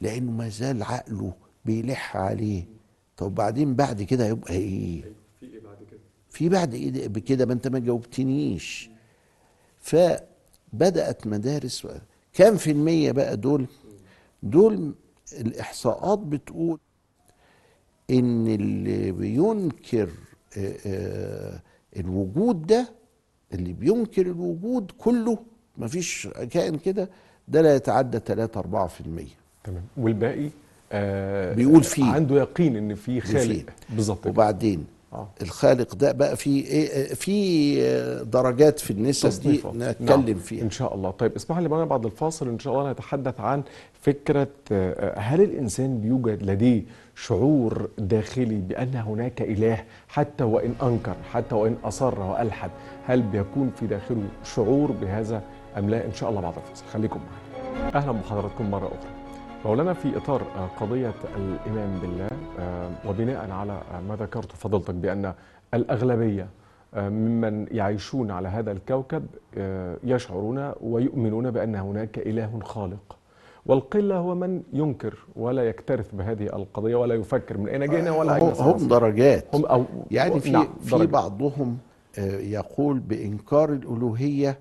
لأنه 0.01 0.33
ما 0.33 0.49
زال 0.49 0.83
عقله 0.83 1.33
بيلح 1.65 2.17
عليه. 2.17 2.65
طب 3.17 3.35
بعدين 3.35 3.75
بعد 3.75 4.03
كده 4.03 4.27
هيبقى 4.27 4.55
إيه؟ 4.55 5.03
في 5.41 5.47
إيه 5.47 5.61
بعد 5.61 5.77
كده؟ 5.91 6.01
في 6.31 6.49
بعد 6.49 6.75
إيه 6.75 6.91
ده- 6.91 7.07
بكده 7.07 7.47
ما 7.47 7.53
أنت 7.53 7.69
ما 7.69 7.79
جاوبتنيش. 7.79 8.91
فبدأت 9.79 11.27
مدارس 11.27 11.87
كام 12.33 12.57
في 12.57 12.71
المية 12.71 13.13
بقى 13.13 13.37
دول؟ 13.37 13.67
دول 14.43 14.95
الإحصاءات 15.33 16.19
بتقول 16.19 16.79
إن 18.11 18.47
اللي 18.47 19.13
بينكر 19.13 20.11
آه، 20.59 20.77
آه، 20.87 21.63
الوجود 21.97 22.67
ده 22.67 22.89
اللي 23.53 23.73
بينكر 23.73 24.23
الوجود 24.27 24.91
كله 24.99 25.39
مفيش 25.78 26.28
كائن 26.50 26.76
كده 26.78 27.09
ده 27.49 27.61
لا 27.62 27.75
يتعدى 27.76 28.18
3 28.26 28.61
4% 28.61 28.64
تمام 29.64 29.83
والباقي 29.97 30.49
آه، 30.92 31.54
بيقول 31.54 31.83
فيه. 31.85 32.04
عنده 32.04 32.37
يقين 32.37 32.76
إن 32.76 32.95
في 32.95 33.21
خالق. 33.21 33.64
بالظبط. 33.90 34.26
وبعدين 34.26 34.85
آه. 35.12 35.28
الخالق 35.42 35.95
ده 35.95 36.12
بقى 36.12 36.37
في 36.37 36.50
إيه 36.66 37.14
في 37.14 38.25
درجات 38.25 38.78
في 38.78 38.90
النسب 38.90 39.28
دي 39.28 39.35
تصنيفات. 39.56 39.75
نتكلم 39.75 40.25
نعم. 40.26 40.35
فيها 40.35 40.62
إن 40.62 40.71
شاء 40.71 40.95
الله 40.95 41.11
طيب 41.11 41.35
اسمح 41.37 41.59
لي 41.59 41.68
بقى 41.68 41.87
بعد 41.87 42.04
الفاصل 42.04 42.49
إن 42.49 42.59
شاء 42.59 42.73
الله 42.80 42.92
نتحدث 42.92 43.40
عن 43.40 43.62
فكرة 44.02 44.49
آه، 44.73 45.18
هل 45.18 45.40
الإنسان 45.42 46.00
بيوجد 46.00 46.42
لديه 46.42 46.83
شعور 47.16 47.88
داخلي 47.99 48.45
بأن 48.61 48.95
هناك 48.95 49.42
إله 49.42 49.85
حتى 50.09 50.45
وإن 50.45 50.75
أنكر 50.83 51.16
حتى 51.33 51.54
وإن 51.54 51.76
أصر 51.85 52.21
وألحد 52.21 52.71
هل 53.06 53.23
بيكون 53.23 53.73
في 53.80 53.87
داخله 53.87 54.23
شعور 54.45 54.92
بهذا 54.92 55.42
أم 55.78 55.90
لا؟ 55.90 56.06
إن 56.06 56.12
شاء 56.12 56.30
الله 56.30 56.40
بعد 56.40 56.54
الفاصل. 56.56 56.85
خليكم 56.87 57.21
معنا 57.80 57.97
أهلا 57.97 58.12
بحضراتكم 58.12 58.71
مرة 58.71 58.87
أخرى. 58.87 59.11
مولانا 59.64 59.92
في 59.92 60.16
إطار 60.16 60.42
آه، 60.42 60.66
قضية 60.80 61.14
الإيمان 61.37 61.99
بالله 62.02 62.28
آه، 62.59 62.90
وبناء 63.09 63.50
على 63.50 63.73
آه، 63.73 64.00
ما 64.09 64.16
ذكرت 64.16 64.52
فضلتك 64.52 64.95
بأن 64.95 65.33
الأغلبية 65.75 66.49
آه، 66.95 67.09
ممن 67.09 67.66
يعيشون 67.71 68.30
على 68.30 68.49
هذا 68.49 68.73
الكوكب 68.73 69.26
يشعرون 70.04 70.73
ويؤمنون 70.80 71.50
بأن 71.50 71.75
هناك 71.75 72.18
إله 72.18 72.61
خالق. 72.64 73.16
والقلة 73.66 74.16
هو 74.16 74.35
من 74.35 74.62
ينكر 74.73 75.14
ولا 75.37 75.68
يكترث 75.68 76.14
بهذه 76.14 76.42
القضية 76.45 76.97
ولا 76.97 77.14
يفكر 77.14 77.59
من 77.59 77.68
أين 77.68 77.87
جئنا 77.87 78.11
ولا 78.11 78.35
أين 78.37 78.42
هم. 78.42 78.88
درجات. 78.88 79.54
هم 79.54 79.66
أو 79.66 79.85
يعني 80.11 80.40
في 80.40 80.50
نعم، 80.50 80.68
في. 80.80 81.06
بعضهم 81.06 81.78
يقول 82.40 82.99
بإنكار 82.99 83.73
الألوهية 83.73 84.59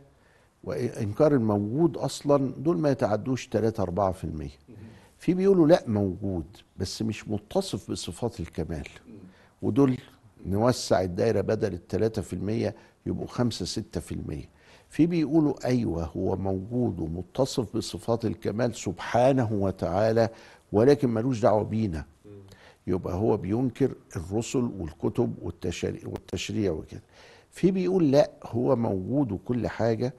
وإنكار 0.65 1.33
الموجود 1.33 1.97
أصلا 1.97 2.51
دول 2.57 2.77
ما 2.77 2.89
يتعدوش 2.91 3.49
3 3.51 3.83
4% 3.85 4.49
في 5.17 5.33
بيقولوا 5.33 5.67
لا 5.67 5.83
موجود 5.87 6.45
بس 6.77 7.01
مش 7.01 7.27
متصف 7.27 7.91
بصفات 7.91 8.39
الكمال. 8.39 8.87
ودول 9.61 9.97
نوسع 10.45 11.01
الدايرة 11.01 11.41
بدل 11.41 11.73
في 12.21 12.33
المية 12.33 12.75
يبقوا 13.05 13.27
خمسة 13.27 13.65
ستة 13.65 14.01
في 14.01 14.11
المية. 14.11 14.49
في 14.89 15.07
بيقولوا 15.07 15.65
أيوة 15.65 16.03
هو 16.05 16.35
موجود 16.35 16.99
ومتصف 16.99 17.77
بصفات 17.77 18.25
الكمال 18.25 18.75
سبحانه 18.75 19.49
وتعالى 19.53 20.29
ولكن 20.71 21.09
ملوش 21.09 21.39
دعوة 21.41 21.63
بينا. 21.63 22.05
يبقى 22.87 23.13
هو 23.15 23.37
بينكر 23.37 23.95
الرسل 24.15 24.71
والكتب 24.79 25.35
والتشريع 26.05 26.71
وكده. 26.71 27.01
في 27.51 27.71
بيقول 27.71 28.11
لا 28.11 28.31
هو 28.43 28.75
موجود 28.75 29.31
وكل 29.31 29.67
حاجة 29.67 30.13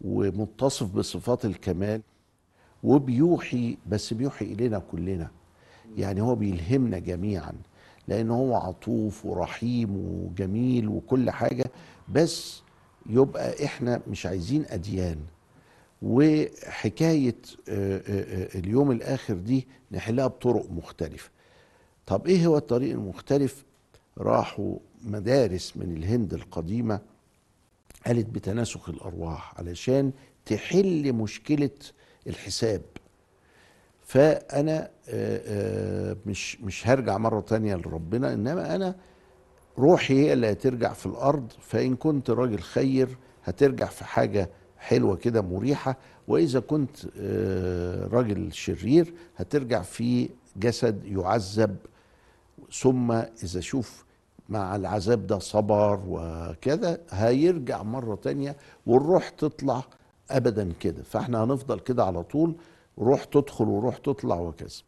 ومتصف 0.00 0.92
بصفات 0.94 1.44
الكمال 1.44 2.00
وبيوحي 2.82 3.76
بس 3.88 4.12
بيوحي 4.14 4.44
إلينا 4.44 4.78
كلنا. 4.78 5.30
يعني 5.96 6.20
هو 6.20 6.34
بيلهمنا 6.34 6.98
جميعا 6.98 7.52
لأن 8.08 8.30
هو 8.30 8.54
عطوف 8.54 9.26
ورحيم 9.26 9.96
وجميل 9.96 10.88
وكل 10.88 11.30
حاجة 11.30 11.64
بس 12.08 12.62
يبقى 13.06 13.64
إحنا 13.64 14.00
مش 14.08 14.26
عايزين 14.26 14.64
أديان. 14.68 15.18
وحكاية 16.02 17.36
آه، 17.68 17.96
آه، 17.98 18.46
آه، 18.54 18.58
اليوم 18.58 18.90
الآخر 18.90 19.34
دي 19.34 19.66
نحلها 19.92 20.26
بطرق 20.26 20.70
مختلفة. 20.70 21.30
طب 22.06 22.26
إيه 22.26 22.46
هو 22.46 22.56
الطريق 22.56 22.90
المختلف؟ 22.92 23.64
راحوا 24.18 24.76
مدارس 25.02 25.76
من 25.76 25.96
الهند 25.96 26.34
القديمة 26.34 27.00
قالت 28.06 28.26
بتناسخ 28.26 28.88
الأرواح 28.88 29.54
علشان 29.58 30.12
تحل 30.46 31.12
مشكلة 31.12 31.70
الحساب. 32.26 32.82
فأنا 34.02 34.90
آه، 35.08 36.10
آه، 36.10 36.16
مش 36.26 36.60
مش 36.60 36.88
هرجع 36.88 37.18
مرة 37.18 37.40
تانية 37.40 37.74
لربنا 37.76 38.32
إنما 38.32 38.74
أنا 38.74 38.94
روحي 39.78 40.14
هي 40.14 40.32
اللي 40.32 40.52
هترجع 40.52 40.92
في 40.92 41.06
الأرض 41.06 41.52
فإن 41.60 41.96
كنت 41.96 42.30
راجل 42.30 42.58
خير 42.60 43.08
هترجع 43.44 43.86
في 43.86 44.04
حاجة 44.04 44.50
حلوة 44.78 45.16
كده 45.16 45.42
مريحة 45.42 45.96
وإذا 46.28 46.60
كنت 46.60 46.96
آه، 47.18 48.06
راجل 48.06 48.52
شرير 48.52 49.14
هترجع 49.36 49.82
في 49.82 50.28
جسد 50.56 51.04
يعذب. 51.04 51.76
ثم 52.72 53.12
إذا 53.12 53.60
شوف 53.60 54.04
مع 54.50 54.76
العذاب 54.76 55.26
ده 55.26 55.38
صبر 55.38 56.00
وكذا 56.08 56.98
هيرجع 57.10 57.82
مرة 57.82 58.14
تانية 58.14 58.56
والروح 58.86 59.28
تطلع 59.28 59.82
أبدا 60.30 60.72
كده. 60.80 61.02
فإحنا 61.02 61.44
هنفضل 61.44 61.80
كده 61.80 62.04
على 62.04 62.22
طول 62.22 62.54
روح 62.98 63.24
تدخل 63.24 63.64
وروح 63.68 63.96
تطلع 63.96 64.40
وكذا. 64.40 64.82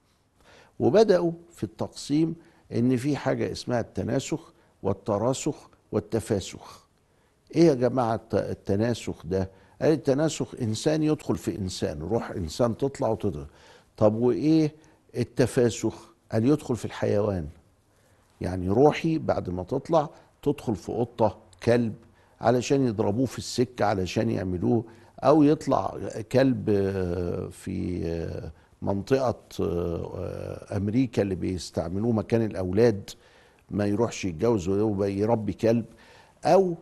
وبدأوا 0.81 1.33
في 1.53 1.65
التقسيم 1.65 2.35
إن 2.73 2.97
في 2.97 3.17
حاجة 3.17 3.53
اسمها 3.53 3.81
التناسخ 3.81 4.53
والتراسخ 4.83 5.69
والتفاسخ. 5.93 6.87
إيه 7.57 7.65
يا 7.67 7.75
جماعة 7.75 8.15
الت- 8.15 8.35
التناسخ 8.35 9.27
ده؟ 9.27 9.51
قال 9.83 9.93
التناسخ 9.93 10.55
إنسان 10.63 11.03
يدخل 11.03 11.37
في 11.37 11.59
إنسان 11.59 11.99
روح 12.01 12.31
إنسان 12.31 12.77
تطلع 12.77 13.09
وتدخل 13.09 13.47
طب 13.97 14.15
وإيه 14.15 14.75
التفاسخ؟ 15.17 15.95
قال 16.33 16.45
يدخل 16.49 16.77
في 16.77 16.85
الحيوان. 16.85 17.49
يعني 18.43 18.69
روحي 18.69 19.19
بعد 19.19 19.51
ما 19.51 19.63
تطلع 19.63 20.09
تدخل 20.43 20.77
في 20.77 20.93
قطة 20.93 21.39
كلب 21.63 21.95
علشان 22.41 22.87
يضربوه 22.87 23.27
في 23.27 23.39
السكة 23.39 23.85
علشان 23.85 24.31
يعملوه 24.31 24.85
أو 25.21 25.43
يطلع 25.43 25.95
كلب 26.33 26.71
آه، 26.71 27.49
في 27.49 28.03
آه، 28.07 28.53
منطقة 28.83 29.39
آه، 29.61 30.77
أمريكا 30.77 31.23
اللي 31.23 31.35
بيستعملوه 31.35 32.13
مكان 32.13 32.43
الأولاد 32.43 33.11
ما 33.71 33.87
يروحش 33.87 34.25
يتجوز 34.25 34.69
ويبقى 34.69 35.13
يربي 35.13 35.53
كلب 35.53 35.85
أو 36.45 36.75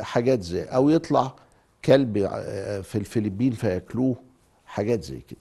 حاجات 0.00 0.42
زي 0.42 0.62
أو 0.62 0.88
يطلع 0.88 1.34
كلب 1.84 2.18
في 2.82 2.94
الفلبين 2.98 3.52
فياكلوه 3.52 4.16
حاجات 4.66 5.04
زي 5.04 5.20
كده. 5.20 5.38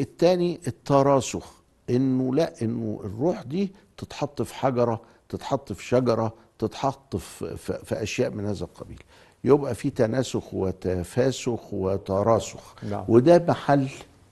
التاني 0.00 0.60
التراسخ. 0.66 1.52
إنه 1.90 2.34
لا 2.34 2.62
إنه 2.62 3.00
الروح 3.04 3.42
دي 3.42 3.72
تتحط 3.96 4.42
في 4.42 4.54
حجرة 4.54 5.00
تتحط 5.28 5.72
في 5.72 5.84
شجرة 5.84 6.34
تتحط 6.58 7.16
في, 7.16 7.56
في, 7.56 7.78
في 7.84 8.02
أشياء 8.02 8.30
من 8.30 8.46
هذا 8.46 8.64
القبيل. 8.64 9.02
يبقى 9.44 9.74
في 9.74 9.90
تناسخ 9.90 10.54
وتفاسخ 10.54 11.74
وتراسخ. 11.74 12.84
نعم. 12.84 13.04
وده 13.08 13.44
محل 13.48 13.88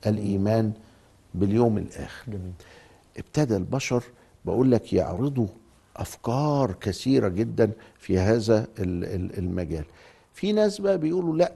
الإيمان 0.07 0.73
باليوم 1.35 1.79
الآخر. 1.79 2.25
جميل. 2.33 2.53
ابتدى 3.17 3.57
البشر 3.57 4.05
بقول 4.45 4.71
لك 4.73 4.93
يعرضوا 4.93 5.47
أفكار 5.97 6.73
كثيرة 6.81 7.29
جدا 7.29 7.71
في 7.99 8.19
هذا 8.19 8.67
ال- 8.79 9.05
ال- 9.05 9.39
المجال. 9.39 9.85
في 10.35 10.53
ناس 10.53 10.81
بقى 10.81 10.99
بيقولوا 10.99 11.37
لا 11.37 11.53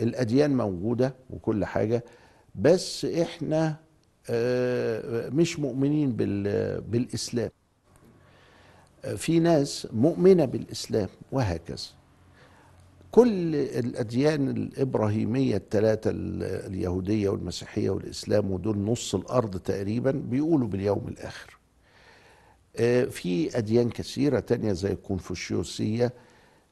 الأديان 0.00 0.56
موجودة 0.56 1.14
وكل 1.30 1.64
حاجة 1.64 2.04
بس 2.54 3.04
إحنا 3.04 3.76
مش 5.30 5.58
مؤمنين 5.58 6.12
بال- 6.12 6.80
بالإسلام. 6.80 7.50
آه، 9.04 9.14
في 9.14 9.38
ناس 9.40 9.88
مؤمنة 9.92 10.44
بالإسلام 10.44 11.08
وهكذا. 11.32 11.86
كل 13.10 13.54
الأديان 13.54 14.48
الإبراهيمية 14.48 15.56
الثلاثه 15.56 16.10
ال- 16.10 16.42
اليهودية 16.72 17.28
والمسيحية 17.28 17.90
والإسلام 17.90 18.50
ودول 18.50 18.78
نص 18.78 19.14
الأرض 19.14 19.56
تقريبا 19.58 20.10
بيقولوا 20.10 20.68
باليوم 20.68 21.08
الآخر. 21.08 21.58
آه، 22.76 23.04
في 23.04 23.58
أديان 23.58 23.90
كثيرة 23.90 24.40
تانية 24.40 24.72
زي 24.72 24.92
الكونفوشيوسية 24.92 26.12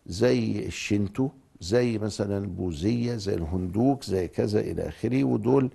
زي 0.07 0.67
الشينتو 0.67 1.29
زي 1.61 1.99
مثلا 1.99 2.39
البوذية 2.39 3.17
زي 3.17 3.35
الهندوك 3.35 4.05
زي 4.05 4.29
كذا 4.29 4.61
إلى 4.61 4.89
آخره 4.89 5.25
ودول 5.25 5.71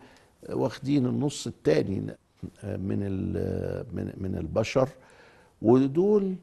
واخدين 0.49 1.05
النص 1.05 1.47
الثاني 1.47 1.99
من 2.63 2.99
ال- 3.01 3.85
من 3.93 4.13
من 4.17 4.35
البشر 4.37 4.89
ودول 5.61 6.35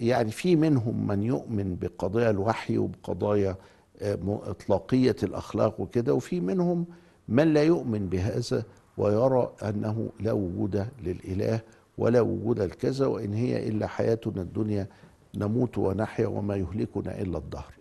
يعني 0.00 0.30
في 0.30 0.56
منهم 0.56 1.06
من 1.06 1.22
يؤمن 1.22 1.76
بقضايا 1.76 2.30
الوحي 2.30 2.78
وبقضايا 2.78 3.56
آه، 4.02 4.18
إطلاقية 4.46 5.16
الأخلاق 5.22 5.80
وكده 5.80 6.14
وفي 6.14 6.40
منهم 6.40 6.86
من 7.28 7.54
لا 7.54 7.62
يؤمن 7.62 8.08
بهذا 8.08 8.62
ويرى 8.98 9.52
أنه 9.62 10.08
لا 10.20 10.32
وجود 10.32 10.86
للإله 11.04 11.60
ولا 11.98 12.20
وجود 12.20 12.60
لكذا 12.60 13.06
وإن 13.06 13.34
هي 13.34 13.68
إلا 13.68 13.86
حياتنا 13.86 14.42
الدنيا 14.42 14.86
نموت 15.34 15.78
ونحيا 15.78 16.26
وما 16.26 16.56
يهلكنا 16.56 17.20
إلا 17.20 17.38
الدهر. 17.38 17.72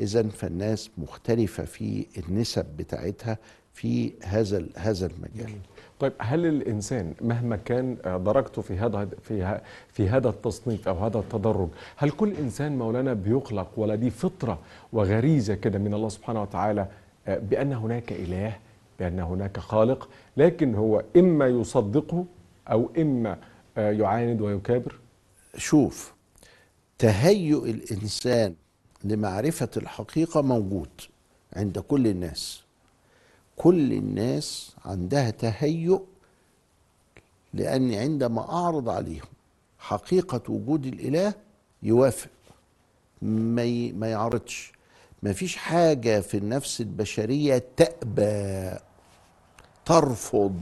اذا 0.00 0.22
فالناس 0.28 0.90
مختلفة 0.98 1.64
في 1.64 2.06
النسب 2.18 2.64
بتاعتها 2.78 3.38
في 3.80 4.12
هذا 4.22 4.64
هذا 4.76 5.06
المجال. 5.06 5.52
طيب 6.00 6.12
هل 6.18 6.46
الإنسان 6.46 7.14
مهما 7.20 7.56
كان 7.56 7.96
آه، 8.04 8.16
درجته 8.16 8.62
في 8.62 8.78
هذا 8.78 9.08
في 9.22 9.60
في 9.92 10.08
هذا 10.08 10.28
التصنيف 10.28 10.88
أو 10.88 10.98
هذا 10.98 11.18
التدرج 11.18 11.68
هل 11.96 12.10
كل 12.10 12.32
إنسان 12.34 12.78
مولانا 12.78 13.12
بيخلق 13.12 13.68
ولديه 13.76 14.10
فطرة 14.10 14.58
وغريزة 14.92 15.54
كده 15.54 15.78
من 15.78 15.94
الله 15.94 16.08
سبحانه 16.08 16.42
وتعالى 16.42 16.86
آه، 17.28 17.38
بأن 17.38 17.72
هناك 17.72 18.12
إله 18.12 18.56
بأن 18.98 19.20
هناك 19.20 19.58
خالق 19.58 20.08
لكن 20.36 20.74
هو 20.74 21.04
إما 21.16 21.46
يصدقه 21.46 22.24
أو 22.70 22.90
إما 22.98 23.36
آه، 23.78 23.90
يعاند 23.90 24.40
ويكابر؟ 24.40 24.94
شوف 25.56 26.14
تهيؤ 26.98 27.64
الإنسان 27.64 28.54
لمعرفة 29.04 29.70
الحقيقة 29.76 30.42
موجود 30.42 30.88
عند 31.56 31.78
كل 31.78 32.06
الناس. 32.06 32.69
كل 33.56 33.92
الناس 33.92 34.76
عندها 34.84 35.30
تهيؤ 35.30 36.02
لأني 37.54 37.98
عندما 37.98 38.50
أعرض 38.52 38.88
عليهم 38.88 39.28
حقيقة 39.78 40.40
وجود 40.48 40.86
الإله 40.86 41.34
يوافق. 41.82 42.30
ما 43.22 43.92
ما 43.92 44.10
يعرضش 44.10 44.72
ما 45.22 45.32
فيش 45.32 45.56
حاجة 45.56 46.20
في 46.20 46.36
النفس 46.36 46.80
البشرية 46.80 47.64
تأبى 47.76 48.78
ترفض 49.84 50.60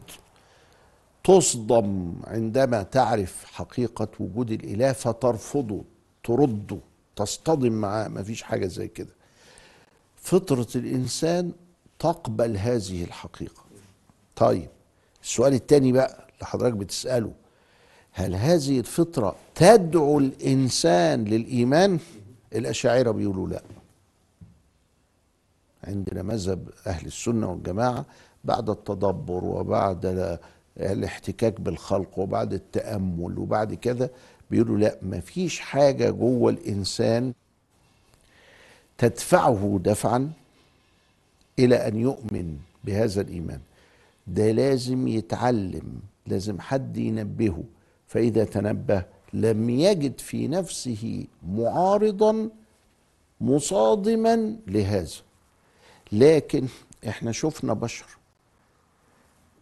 تصدم 1.24 2.14
عندما 2.24 2.82
تعرف 2.82 3.44
حقيقة 3.44 4.08
وجود 4.20 4.50
الإله 4.50 4.92
فترفضه 4.92 5.84
ترده 6.24 6.78
تصطدم 7.16 7.72
معاه. 7.72 8.08
ما 8.08 8.22
فيش 8.22 8.42
حاجة 8.42 8.66
زي 8.66 8.88
كده. 8.88 9.12
فطرة 10.16 10.66
الإنسان 10.76 11.52
تقبل 11.98 12.56
هذه 12.56 13.04
الحقيقة. 13.04 13.62
طيب 14.36 14.68
السؤال 15.22 15.54
التاني 15.54 15.92
بقى 15.92 16.28
اللي 16.34 16.46
حضرتك 16.46 16.74
بتسأله 16.76 17.32
هل 18.12 18.34
هذه 18.34 18.78
الفطرة 18.80 19.34
تدعو 19.54 20.18
الإنسان 20.18 21.24
للإيمان؟ 21.24 21.98
الأشاعرة 22.54 23.10
بيقولوا 23.10 23.48
لا. 23.48 23.62
عندنا 25.84 26.22
مذهب 26.22 26.68
أهل 26.86 27.06
السنة 27.06 27.50
والجماعة 27.50 28.04
بعد 28.44 28.70
التدبر 28.70 29.44
وبعد 29.44 30.06
ال- 30.06 30.38
الاحتكاك 30.76 31.60
بالخلق 31.60 32.18
وبعد 32.18 32.52
التأمل 32.52 33.38
وبعد 33.38 33.74
كذا 33.74 34.10
بيقولوا 34.50 34.78
لا 34.78 34.98
مفيش 35.02 35.60
حاجة 35.60 36.10
جوه 36.10 36.50
الإنسان 36.50 37.32
تدفعه 38.98 39.80
دفعا 39.84 40.30
إلى 41.58 41.88
أن 41.88 41.96
يؤمن 41.96 42.58
بهذا 42.84 43.20
الإيمان. 43.20 43.60
ده 44.26 44.50
لازم 44.50 45.08
يتعلم 45.08 46.00
لازم 46.26 46.60
حد 46.60 46.96
ينبهه. 46.96 47.64
فإذا 48.06 48.44
تنبه 48.44 49.04
لم 49.32 49.70
يجد 49.70 50.20
في 50.20 50.48
نفسه 50.48 51.26
معارضا 51.48 52.50
مصادما 53.40 54.56
لهذا. 54.66 55.10
لكن 56.12 56.66
إحنا 57.08 57.32
شفنا 57.32 57.72
بشر 57.72 58.06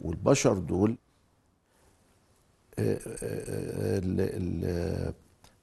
والبشر 0.00 0.58
دول 0.58 0.96
آه، 2.78 2.94
آه، 2.94 2.98
آه، 3.22 3.98
ال- 3.98 4.20
ال- 4.20 5.14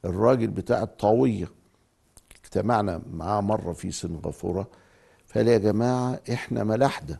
الراجل 0.06 0.48
بتاع 0.48 0.84
الطاوية 0.84 1.48
اجتمعنا 2.44 3.02
معاه 3.14 3.42
مرة 3.42 3.74
في 3.74 3.92
سنغافورة. 3.92 4.68
فقال 5.34 5.48
يا 5.48 5.58
جماعة 5.58 6.20
إحنا 6.34 6.64
ملاحدة. 6.64 7.20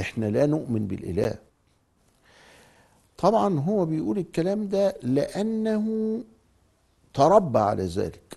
إحنا 0.00 0.26
لا 0.26 0.46
نؤمن 0.46 0.86
بالإله. 0.86 1.34
طبعا 3.18 3.60
هو 3.60 3.86
بيقول 3.86 4.18
الكلام 4.18 4.68
ده 4.68 4.96
لأنه 5.02 5.84
تربى 7.14 7.58
على 7.58 7.84
ذلك. 7.84 8.36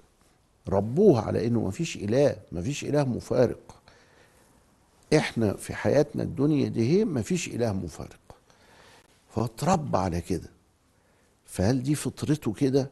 ربوه 0.69 1.21
على 1.21 1.47
إنه 1.47 1.59
مفيش 1.67 1.95
إله 1.95 2.35
مفيش 2.51 2.83
إله 2.83 3.03
مفارق. 3.03 3.81
إحنا 5.15 5.53
في 5.53 5.73
حياتنا 5.73 6.23
الدنيا 6.23 6.67
دي 6.67 7.05
مفيش 7.05 7.47
إله 7.47 7.73
مفارق. 7.73 8.19
فاتربى 9.35 9.97
على 9.97 10.21
كده. 10.21 10.49
فهل 11.45 11.83
دي 11.83 11.95
فطرته 11.95 12.53
كده؟ 12.53 12.91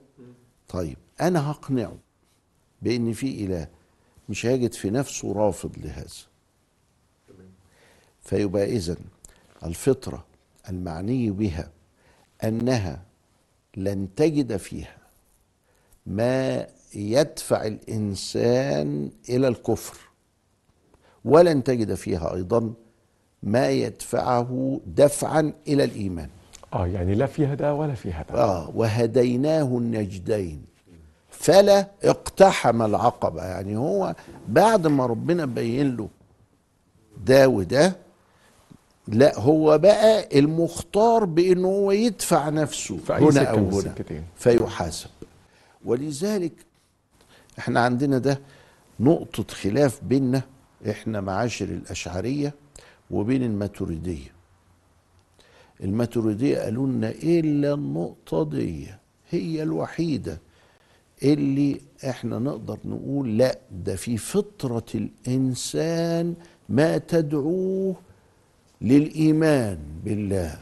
طيب 0.70 0.98
أنا 1.22 1.52
هقنعه 1.52 1.96
بإن 2.82 3.14
في 3.14 3.46
إله. 3.46 3.68
مش 4.30 4.46
هيجد 4.46 4.74
في 4.74 4.90
نفسه 4.90 5.34
رافض 5.34 5.72
لهذا. 5.78 6.08
فيبقى 8.22 8.64
اذا 8.66 8.96
الفطرة 9.64 10.26
المعني 10.70 11.32
بها 11.32 11.70
أنها 12.44 13.02
لن 13.78 14.08
تجد 14.16 14.58
فيها 14.58 14.98
ما 16.06 16.68
يدفع 16.96 17.66
الإنسان 17.66 19.12
إلى 19.30 19.48
الكفر 19.48 19.98
ولن 21.26 21.64
تجد 21.64 21.94
فيها 21.94 22.34
أيضا 22.36 22.74
ما 23.44 23.70
يدفعه 23.70 24.82
دفعا 24.86 25.54
إلى 25.68 25.84
الإيمان. 25.84 26.30
آه 26.74 26.88
يعني 26.88 27.16
لا 27.16 27.26
فيها 27.26 27.56
ده 27.56 27.74
ولا 27.76 27.94
فيها 27.94 28.26
ده 28.30 28.36
آه 28.44 28.70
وهديناه 28.76 29.78
النجدين. 29.78 30.66
فلا 31.40 31.88
اقتحم 32.04 32.82
العقبة. 32.82 33.44
يعني 33.44 33.78
هو 33.78 34.16
بعد 34.48 34.88
ما 34.88 35.06
ربنا 35.06 35.46
بين 35.46 35.96
له 35.98 36.08
ده 37.26 37.48
وده 37.50 37.96
لا 39.08 39.40
هو 39.40 39.78
بقى 39.78 40.40
المختار 40.40 41.26
بانه 41.26 41.68
هو 41.68 41.92
يدفع 41.92 42.50
نفسه 42.50 42.98
هنا 43.32 43.52
من 43.56 43.74
هنا. 43.74 43.94
فيحاسب. 44.36 45.10
ولذلك 45.86 46.54
إحنا 47.60 47.80
عندنا 47.80 48.18
ده 48.18 48.40
نقطة 49.00 49.54
خلاف 49.54 50.00
بيننا 50.04 50.42
إحنا 50.90 51.22
معاشر 51.22 51.66
الأشعرية 51.66 52.54
وبين 53.12 53.44
الماتريدية. 53.44 54.32
الماتريدية 55.84 56.60
قالوا 56.60 56.88
لنا 56.88 57.10
إلا 57.10 57.74
النقطة 57.74 58.44
دي 58.46 58.88
هي 59.30 59.64
الوحيدة 59.64 60.40
اللي 61.24 61.82
إحنا 62.10 62.40
نقدر 62.40 62.78
نقول 62.86 63.38
لا 63.38 63.58
ده 63.86 63.96
في 63.96 64.18
فطرة 64.18 64.86
الإنسان 64.96 66.34
ما 66.70 66.98
تدعوه 66.98 67.96
للإيمان 68.82 69.78
بالله. 70.06 70.56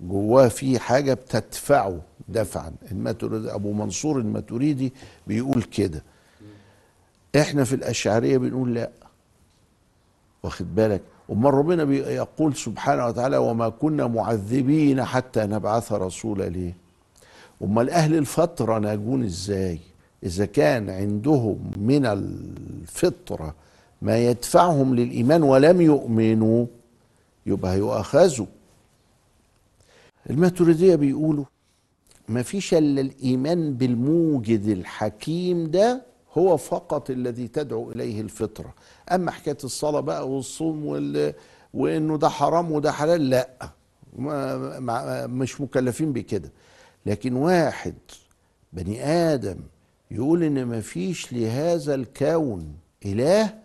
جواه 0.00 0.48
في 0.48 0.78
حاجة 0.78 1.14
بتدفعه 1.14 2.00
دفعا. 2.28 2.72
الماتريدي 2.92 3.54
أبو 3.54 3.72
منصور 3.72 4.18
الماتريدي 4.18 4.92
بيقول 5.26 5.62
كده. 5.62 6.02
إحنا 7.36 7.64
في 7.64 7.74
الأشعرية 7.74 8.38
بنقول 8.38 8.74
لا. 8.74 8.90
واخد 10.42 10.74
بالك؟ 10.74 11.00
امال 11.30 11.54
ربنا 11.54 11.84
بيقول 11.84 12.56
سبحانه 12.56 13.06
وتعالى 13.06 13.36
وما 13.36 13.68
كنا 13.68 14.06
معذبين 14.06 15.04
حتى 15.04 15.40
نبعث 15.46 15.92
رسولا 15.92 16.44
ليه؟ 16.48 16.74
أمال 17.64 17.90
أهل 17.90 18.14
الفترة 18.14 18.78
ناجون 18.78 19.24
إزاي؟ 19.24 19.78
إذا 20.22 20.44
كان 20.46 20.90
عندهم 20.90 21.70
من 21.76 22.06
الفطرة 22.06 23.54
ما 24.02 24.18
يدفعهم 24.18 24.94
للإيمان 24.94 25.42
ولم 25.42 25.80
يؤمنوا 25.80 26.66
يبقى 27.46 27.72
هيؤاخذوا. 27.72 28.46
الماتريدية 30.30 30.94
بيقولوا 30.96 31.44
ما 32.28 32.42
فيش 32.42 32.74
إلا 32.74 33.00
الإيمان 33.00 33.74
بالموجد 33.74 34.64
الحكيم 34.66 35.70
ده 35.70 36.02
هو 36.38 36.56
فقط 36.56 37.10
الذي 37.10 37.48
تدعو 37.48 37.90
إليه 37.92 38.20
الفطرة. 38.20 38.74
أما 39.12 39.30
حكاية 39.30 39.58
الصلاة 39.64 40.00
بقى 40.00 40.30
والصوم 40.30 40.86
وال... 40.86 41.34
وإنه 41.74 42.18
ده 42.18 42.28
حرام 42.28 42.72
وده 42.72 42.92
حلال 42.92 43.30
لأ. 43.30 43.48
ما... 44.18 44.56
ما... 44.80 45.26
مش 45.26 45.60
مكلفين 45.60 46.12
بكده. 46.12 46.50
لكن 47.06 47.34
واحد 47.34 47.94
بني 48.72 49.04
آدم 49.04 49.56
يقول 50.10 50.42
إن 50.42 50.64
ما 50.64 50.80
فيش 50.80 51.32
لهذا 51.32 51.94
الكون 51.94 52.74
إله 53.06 53.58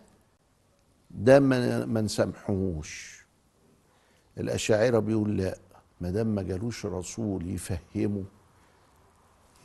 ده 1.10 1.40
ما, 1.40 2.00
نسامحوش 2.00 3.20
الأشاعرة 4.38 4.98
بيقول 4.98 5.36
لا 5.36 5.58
ما 6.00 6.10
دام 6.10 6.26
ما 6.26 6.42
جالوش 6.42 6.86
رسول 6.86 7.48
يفهمه 7.50 8.24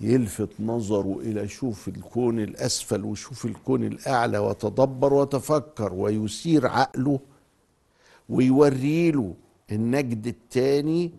يلفت 0.02 0.50
نظره 0.60 1.20
إلى 1.20 1.48
شوف 1.48 1.88
الكون 1.88 2.40
الأسفل 2.40 3.04
وشوف 3.06 3.46
الكون 3.46 3.84
الأعلى 3.84 4.38
وتدبر 4.38 5.14
وتفكر 5.14 5.94
ويثير 5.94 6.68
عقله 6.68 7.20
ويوري 8.30 9.12
له 9.12 9.34
النجد 9.72 10.28
التاني 10.28 11.12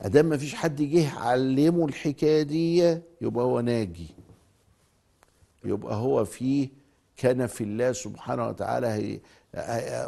أدام 0.00 0.26
ما 0.26 0.36
فيش 0.36 0.54
حد 0.54 0.82
جه 0.82 1.10
علمه 1.18 1.84
الحكاية 1.84 2.42
دي 2.42 2.78
يبقى 3.20 3.44
هو 3.44 3.60
ناجي. 3.60 4.08
يبقى 5.64 5.94
هو 5.96 6.24
فيه 6.24 6.68
كان 7.16 7.46
في 7.46 7.64
الله 7.64 7.92
سبحانه 7.92 8.48
وتعالى 8.48 8.86
هي 8.86 9.20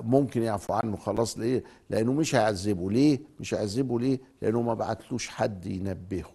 ممكن 0.03 0.43
يعفو 0.43 0.73
عنه 0.73 0.97
خلاص. 0.97 1.39
ليه؟ 1.39 1.65
لأنه 1.91 2.13
مش 2.13 2.35
هيعذبه. 2.35 2.91
ليه؟ 2.91 3.21
مش 3.41 3.55
هيعذبه. 3.55 4.01
ليه؟ 4.01 4.19
لأنه 4.43 4.63
ما 4.63 4.75
بعتلوش 4.75 5.29
حد 5.29 5.67
ينبهه. 5.67 6.31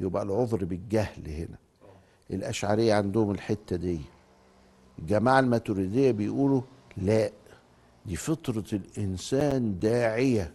يبقى 0.00 0.22
العذر 0.22 0.64
بالجهل 0.64 1.28
هنا. 1.28 1.58
الأشعرية 2.30 2.94
عندهم 2.94 3.30
الحتة 3.30 3.76
دي. 3.76 4.00
الجماعة 4.98 5.40
الماتريدية 5.40 6.10
بيقولوا 6.10 6.60
لا 6.96 7.30
دي 8.06 8.16
فطرة 8.16 8.64
الإنسان 8.72 9.78
داعية. 9.78 10.52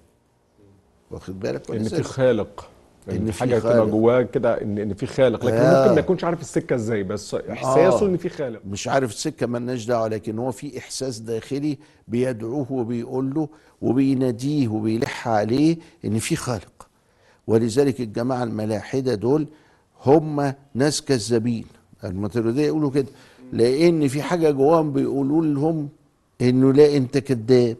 واخد 1.12 1.40
بالك؟ 1.40 1.72
إن 1.72 1.84
في 1.84 2.04
خالق. 2.04 2.70
إن 3.10 3.16
إن 3.16 3.26
في 3.26 3.32
في 3.32 3.40
حاجة 3.40 3.60
تبقى. 3.60 3.86
جواه 3.88 4.22
كده 4.22 4.62
ان 4.62 4.78
إن 4.78 4.94
في 4.94 5.06
خالق. 5.06 5.46
لكن 5.46 5.56
آه. 5.56 5.82
ممكن 5.82 5.94
ما 5.96 6.00
يكونش 6.00 6.24
عارف 6.24 6.42
السكة 6.42 6.76
إزاي 6.76 7.04
بس 7.04 7.36
إحساسه 7.36 8.06
آه. 8.06 8.08
إن 8.08 8.18
في 8.18 8.30
خالق. 8.30 8.60
مش 8.66 8.88
عارف 8.88 9.10
السكة 9.12 9.48
ملناش 9.48 9.86
دعوة 9.86 10.08
لكن 10.08 10.40
هو 10.40 10.52
في 10.52 10.78
إحساس 10.78 11.20
داخلي 11.20 11.78
بيدعوه 12.08 12.72
وبيقول 12.72 13.34
له 13.34 13.50
وبيناديه 13.82 14.68
وبيلح 14.68 15.28
عليه 15.28 15.78
إن 16.06 16.20
في 16.20 16.36
خالق. 16.36 16.88
ولذلك 17.48 18.00
الجماعة 18.02 18.44
الملاحدة 18.44 19.16
دول 19.16 19.48
هم 20.06 20.54
ناس 20.74 21.02
كذابين. 21.02 21.66
الماتريدية 22.04 22.66
يقولوا 22.66 22.92
كده. 22.92 23.08
لأن 23.54 24.08
في 24.08 24.22
حاجة 24.22 24.52
جواهم 24.52 24.94
بيقولوا 24.94 25.46
لهم 25.46 25.90
إنه 26.42 26.74
لا 26.74 26.98
أنت 26.98 27.18
كذاب. 27.18 27.78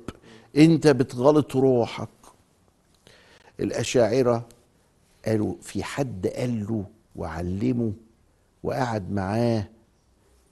أنت 0.58 0.88
بتغلط 0.88 1.56
روحك. 1.56 2.10
الأشاعرة 3.60 4.46
قالوا 5.26 5.56
في 5.62 5.84
حد 5.84 6.28
قال 6.28 6.66
له 6.68 6.86
وعلمه 7.16 7.94
وقعد 8.64 9.12
معاه 9.12 9.68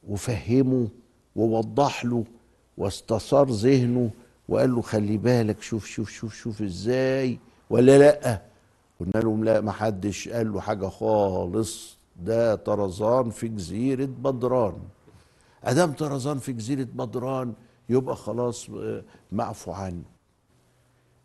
وفهمه 0.09 0.87
ووضح 1.35 2.05
له 2.05 2.23
واستثار 2.77 3.49
ذهنه 3.49 4.09
وقال 4.49 4.75
له 4.75 4.81
خلي 4.81 5.17
بالك 5.17 5.61
شوف 5.61 5.85
شوف 5.85 6.09
شوف 6.09 6.33
شوف 6.35 6.61
إزاي 6.61 7.39
ولا 7.69 7.97
لأ؟ 7.97 8.41
قلنا 8.99 9.23
لهم 9.23 9.43
لا 9.43 9.61
ما 9.61 9.71
حدش 9.71 10.29
قال 10.29 10.53
له 10.53 10.59
حاجة 10.61 10.87
خالص. 10.87 11.97
ده 12.23 12.55
طرزان 12.55 13.29
في 13.29 13.47
جزيرة 13.47 14.05
بدران. 14.05 14.75
أدام 15.63 15.91
طرزان 15.91 16.39
في 16.39 16.53
جزيرة 16.53 16.83
بدران 16.83 17.53
يبقى 17.89 18.15
خلاص 18.15 18.69
آه، 18.69 19.03
معفو 19.31 19.71
عنه. 19.71 20.03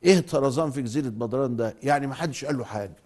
إيه 0.05 0.21
طرزان 0.21 0.71
في 0.71 0.83
جزيرة 0.83 1.09
بدران 1.09 1.57
ده؟ 1.57 1.75
يعني 1.83 2.07
ما 2.07 2.15
حدش 2.15 2.45
قال 2.45 2.59
له 2.59 2.65
حاجة. 2.65 2.97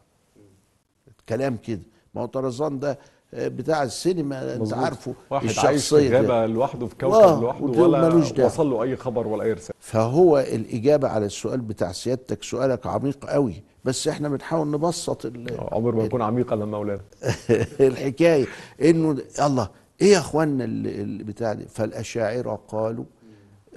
كلام 1.29 1.57
كده. 1.57 1.83
ما 2.15 2.23
هو 2.23 2.27
طرزان 2.27 2.79
ده 2.79 2.99
آه، 3.35 3.49
بتاع 3.49 3.83
السينما 3.83 4.53
انت 4.55 4.61
مظبوط. 4.63 4.79
عارفه 4.85 5.15
واحد 5.31 5.47
عايش 5.47 5.59
الشخصية 5.59 5.99
في 6.01 6.09
كده. 6.09 6.19
غابة 6.21 6.47
لوحده 6.47 6.87
في 6.87 6.95
آه، 6.95 6.99
كوكب 6.99 7.43
لوحده 7.43 7.65
وتقول 7.65 7.89
ولا. 7.89 8.45
وصل 8.47 8.71
له 8.71 8.83
أي 8.83 8.97
خبر 8.97 9.27
ولا 9.27 9.45
أي 9.45 9.53
رسالة. 9.53 9.75
فهو 9.81 10.39
الإجابة 10.39 11.09
على 11.09 11.27
السؤال 11.27 11.61
بتاع 11.61 11.93
سيادتك 11.93 12.43
سؤالك 12.43 12.87
عميق 12.87 13.25
قوي. 13.27 13.63
بس 13.85 14.09
إحنا 14.09 14.29
بنحاول 14.29 14.71
نبسط 14.71 15.33
عمر 15.59 15.95
ما 15.95 16.05
يكون 16.05 16.23
عميقا 16.23 16.57
لما 16.57 16.67
مولانا 16.79 17.01
الحكاية 17.81 18.47
إنه 18.83 19.17
الله 19.43 19.69
إيه 20.03 20.13
يا 20.13 20.19
اخوانا 20.19 20.65
اللي 20.65 21.25
بتاع 21.25 21.53
دي؟ 21.53 21.65
فالأشاعرة 21.69 22.61
قالوا 22.69 23.05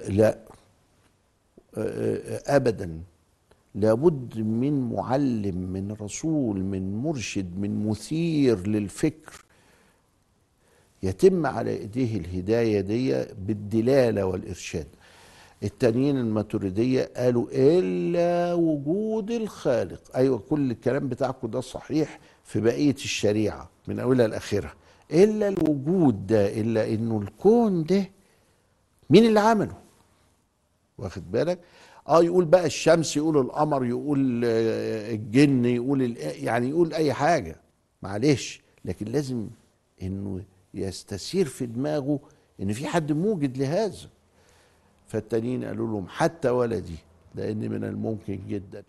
لا. 0.08 0.28
آه، 0.28 0.36
ابدا. 2.46 3.00
لابد 3.74 4.38
من 4.38 4.90
معلم 4.92 5.56
من 5.56 5.96
رسول 6.00 6.60
من 6.60 6.96
مرشد 6.96 7.58
من 7.58 7.86
مثير 7.88 8.66
للفكر. 8.66 9.44
يتم 11.02 11.46
على 11.46 11.70
إيديه 11.70 12.16
الهداية 12.16 12.80
دي 12.80 13.24
بالدلالة 13.46 14.26
والإرشاد. 14.26 14.86
التانيين 15.62 16.16
الماتريدية 16.16 17.10
قالوا 17.16 17.46
إلا 17.52 18.54
وجود 18.54 19.30
الخالق. 19.30 20.16
أيوه 20.16 20.38
كل 20.38 20.70
الكلام 20.70 21.08
بتاعكم 21.08 21.50
ده 21.50 21.60
صحيح 21.60 22.18
في 22.44 22.60
بقية 22.60 22.94
الشريعة 22.94 23.70
من 23.88 24.00
أولها 24.00 24.26
لآخرها. 24.26 24.74
إلا 25.12 25.48
الوجود 25.48 26.26
ده 26.26 26.60
إلا 26.60 26.88
إنه 26.94 27.18
الكون 27.18 27.84
ده 27.84 28.10
مين 29.10 29.24
اللي 29.26 29.40
عمله؟ 29.40 29.85
واخد 30.98 31.30
بالك؟ 31.30 31.58
آه 32.08 32.22
يقول 32.22 32.44
بقى 32.44 32.66
الشمس 32.66 33.16
يقول 33.16 33.38
القمر 33.38 33.84
يقول 33.84 34.42
آه، 34.44 35.14
الجن 35.14 35.64
يقول 35.64 36.16
يعني 36.20 36.68
يقول 36.68 36.94
أي 36.94 37.12
حاجة. 37.12 37.56
معلش 38.02 38.60
لكن 38.84 39.06
لازم 39.06 39.46
إنه 40.02 40.42
يستثير 40.74 41.46
في 41.46 41.66
دماغه 41.66 42.20
إن 42.62 42.72
في 42.72 42.86
حد 42.86 43.12
موجد 43.12 43.58
لهذا. 43.58 43.96
فالتانيين 45.06 45.64
قالوا 45.64 45.86
لهم 45.86 46.06
حتى 46.08 46.48
ولدي 46.50 46.96
لأن 47.34 47.70
من 47.70 47.84
الممكن 47.84 48.38
جدا 48.48 48.82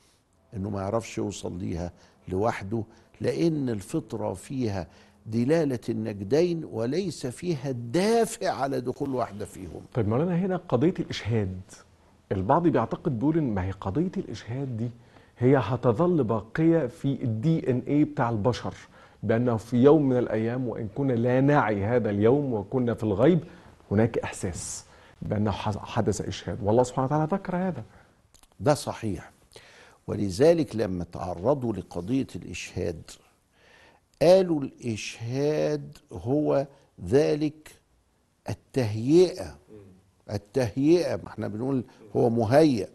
إنه 0.55 0.69
ما 0.69 0.81
يعرفش 0.81 1.17
يوصل 1.17 1.59
ليها 1.59 1.91
لوحده 2.27 2.83
لأن 3.21 3.69
الفطرة 3.69 4.33
فيها 4.33 4.87
دلالة 5.25 5.79
النجدين 5.89 6.65
وليس 6.65 7.27
فيها 7.27 7.69
الدافع 7.69 8.49
على 8.49 8.81
دخول 8.81 9.15
واحدة 9.15 9.45
فيهم. 9.45 9.81
طيب 9.93 10.07
مولانا 10.07 10.35
هنا 10.37 10.57
قضية 10.57 10.93
الإشهاد. 10.99 11.61
البعض 12.31 12.67
بيعتقد 12.67 13.19
بيقول 13.19 13.37
إن 13.37 13.53
ما 13.53 13.63
هي 13.65 13.71
قضية 13.71 14.11
الإشهاد 14.17 14.77
دي 14.77 14.89
هي 15.39 15.57
هتظل 15.57 16.23
باقية 16.23 16.87
في 16.87 17.23
الدي 17.23 17.71
ان 17.71 17.81
إيه 17.87 18.05
بتاع 18.05 18.29
البشر 18.29 18.73
بأنه 19.23 19.57
في 19.57 19.77
يوم 19.77 20.09
من 20.09 20.17
الأيام 20.17 20.67
وإن 20.67 20.87
كنا 20.95 21.13
لا 21.13 21.41
نعي 21.41 21.85
هذا 21.85 22.09
اليوم 22.09 22.53
وكنا 22.53 22.93
في 22.93 23.03
الغيب 23.03 23.39
هناك 23.91 24.17
إحساس 24.17 24.85
بأنه 25.21 25.51
حدث 25.51 26.21
إشهاد. 26.21 26.63
والله 26.63 26.83
سبحانه 26.83 27.05
وتعالى 27.07 27.27
ذكر 27.31 27.55
هذا. 27.55 27.83
ده 28.59 28.73
صحيح. 28.73 29.31
ولذلك 30.07 30.75
لما 30.75 31.03
تعرضوا 31.03 31.73
لقضية 31.73 32.27
الإشهاد 32.35 33.01
قالوا 34.21 34.61
الإشهاد 34.61 35.97
هو 36.13 36.67
ذلك 37.05 37.71
التهيئة 38.49 39.55
التهيئة 40.31 41.15
ما 41.15 41.27
إحنا 41.27 41.47
بنقول 41.47 41.83
هو 42.15 42.29
مهيأ 42.29 42.87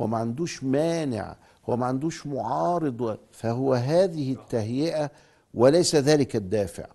هو 0.00 0.06
ما 0.06 0.18
عندوش 0.18 0.64
مانع 0.64 1.36
هو 1.68 1.76
ما 1.76 1.86
عندوش 1.86 2.26
معارض 2.26 3.18
فهو 3.32 3.74
هذه 3.74 4.32
التهيئة 4.32 5.10
وليس 5.54 5.96
ذلك 5.96 6.36
الدافع. 6.36 6.86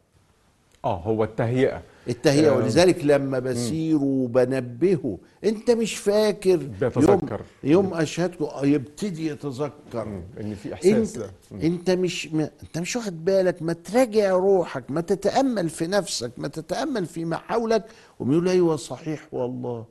آه 0.85 0.97
هو 1.01 1.23
التهيئة 1.23 1.81
التهيئة 2.09 2.49
آه. 2.49 2.55
ولذلك 2.57 3.05
لما 3.05 3.39
بسيره 3.39 4.03
وبنبهه 4.03 5.17
انت 5.43 5.71
مش 5.71 5.95
فاكر 5.97 6.55
بيتذكر. 6.55 7.41
يوم, 7.63 7.85
يوم 7.85 7.93
أشهدكم 7.93 8.45
آه، 8.45 8.65
يبتدي 8.65 9.27
يتذكر 9.27 10.05
مم. 10.05 10.21
إن 10.41 10.55
في 10.55 10.73
إحساس 10.73 11.17
انت 11.17 11.17
ده. 11.17 11.31
انت 11.67 11.89
مش 11.91 12.27
ما 12.27 12.49
انت 12.63 12.77
مش 12.77 12.95
واخد 12.95 13.25
بالك 13.25 13.61
ما 13.61 13.73
تراجع 13.73 14.31
روحك 14.31 14.83
ما 14.91 15.01
تتأمل 15.01 15.69
في 15.69 15.87
نفسك 15.87 16.31
ما 16.37 16.47
تتأمل 16.47 17.05
فيما 17.05 17.37
حولك 17.37 17.85
ويقول 18.19 18.47
أيوه 18.49 18.75
صحيح 18.75 19.27
والله 19.31 19.85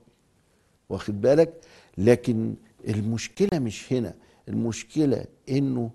واخد 0.89 1.21
بالك 1.21 1.53
لكن 1.99 2.55
المشكلة 2.89 3.59
مش 3.59 3.93
هنا 3.93 4.15
المشكلة 4.49 5.25
إنه 5.51 5.91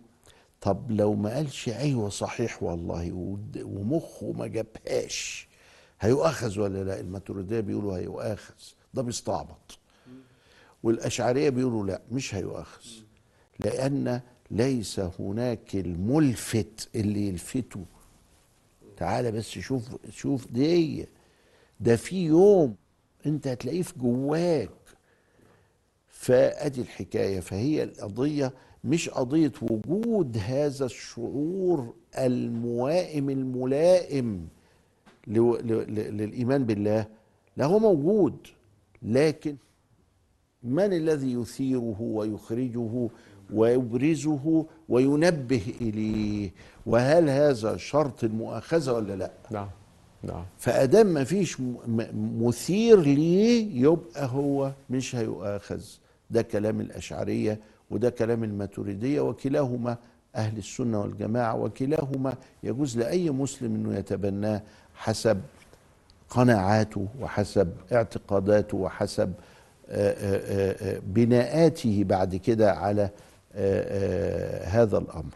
طب 0.65 0.91
لو 0.91 1.13
ما 1.13 1.33
قالش 1.35 1.69
أيوه 1.69 2.09
صحيح 2.09 2.63
والله 2.63 3.11
ومخه 3.63 4.31
ما 4.31 4.47
جابهاش 4.47 5.47
هيؤاخذ 6.01 6.59
ولا 6.59 6.83
لا؟ 6.83 6.99
الماتريدية 6.99 7.59
بيقولوا 7.59 7.97
هيؤاخذ 7.97 8.53
ده 8.93 9.01
بيستعبط. 9.01 9.79
والأشعرية 10.83 11.49
بيقولوا 11.49 11.85
لا 11.85 12.01
مش 12.11 12.35
هيؤاخذ. 12.35 12.85
لأن 13.59 14.21
ليس 14.51 14.99
هناك 14.99 15.75
الملفت 15.75 16.89
اللي 16.95 17.27
يلفته. 17.27 17.85
تعالى 18.97 19.31
بس 19.31 19.49
شوف 19.49 19.83
شوف 20.09 20.47
دي 20.51 21.07
ده 21.79 21.95
في 21.95 22.25
يوم 22.25 22.75
أنت 23.25 23.47
هتلاقيه 23.47 23.81
في 23.81 23.93
جواك. 23.99 24.69
فأدي 26.09 26.81
الحكاية 26.81 27.39
فهي 27.39 27.83
القضية 27.83 28.53
مش 28.85 29.09
قضية 29.09 29.51
وجود 29.61 30.37
هذا 30.37 30.85
الشعور 30.85 31.93
الموائم 32.17 33.29
الملائم 33.29 34.47
للإيمان 35.27 36.65
بالله 36.65 37.05
لا 37.57 37.65
هو 37.65 37.79
موجود 37.79 38.35
لكن 39.01 39.55
من 40.63 40.93
الذي 40.93 41.33
يثيره 41.33 41.97
ويخرجه 42.01 43.09
ويبرزه 43.53 44.65
وينبه 44.89 45.61
إليه؟ 45.81 46.51
وهل 46.85 47.29
هذا 47.29 47.77
شرط 47.77 48.23
المؤاخذة 48.23 48.93
ولا 48.93 49.13
لا؟ 49.15 49.31
نعم 49.51 49.69
نعم 50.23 50.45
فأدام 50.57 51.07
ما 51.07 51.23
فيش 51.23 51.57
مثير 52.39 53.01
ليه 53.01 53.81
يبقى 53.83 54.25
هو 54.27 54.71
مش 54.89 55.15
هيؤاخذ. 55.15 55.81
ده 56.31 56.41
كلام 56.41 56.81
الأشعرية 56.81 57.59
وده 57.91 58.09
كلام 58.09 58.43
الماتريدية 58.43 59.21
وكلاهما 59.21 59.97
أهل 60.35 60.57
السنة 60.57 61.01
والجماعة 61.01 61.55
وكلاهما 61.55 62.33
يجوز 62.63 62.97
لأي 62.97 63.29
مسلم 63.29 63.75
إنه 63.75 63.97
يتبناه 63.97 64.61
حسب 64.95 65.41
قناعاته 66.29 67.07
وحسب 67.21 67.71
اعتقاداته 67.93 68.77
وحسب 68.77 69.33
آه، 69.89 70.11
آه، 70.11 70.95
آه، 70.95 71.01
بناءاته 71.07 72.03
بعد 72.03 72.35
كده 72.35 72.71
على 72.71 73.09
هذا 74.65 74.97
الأمر. 74.97 75.33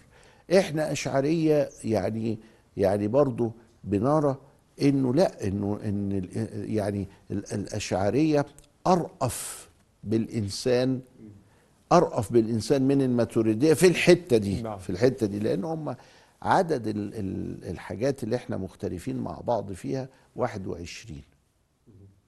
إحنا 0.57 0.91
أشعرية 0.91 1.69
يعني 1.83 2.37
يعني 2.77 3.07
برضو 3.07 3.51
بنرى 3.83 4.35
إنه 4.81 5.13
لا 5.13 5.47
إنه 5.47 5.79
إن 5.85 6.27
يعني 6.53 7.07
ال- 7.31 7.53
الأشعرية 7.53 8.45
أرأف 8.87 9.69
بالإنسان 10.03 10.99
أرأف 11.91 12.33
بالإنسان 12.33 12.81
من 12.87 13.01
الماتوريدية 13.01 13.73
في 13.73 13.87
الحتة 13.87 14.37
دي 14.37 14.61
نعم. 14.61 14.77
في 14.79 14.89
الحتة 14.89 15.25
دي 15.27 15.39
لأن 15.39 15.63
هم 15.63 15.95
عدد 16.41 16.87
ال- 16.87 17.15
ال- 17.15 17.65
الحاجات 17.69 18.23
اللي 18.23 18.35
إحنا 18.35 18.57
مختلفين 18.57 19.17
مع 19.17 19.39
بعض 19.39 19.71
فيها 19.73 20.09
21 20.35 21.21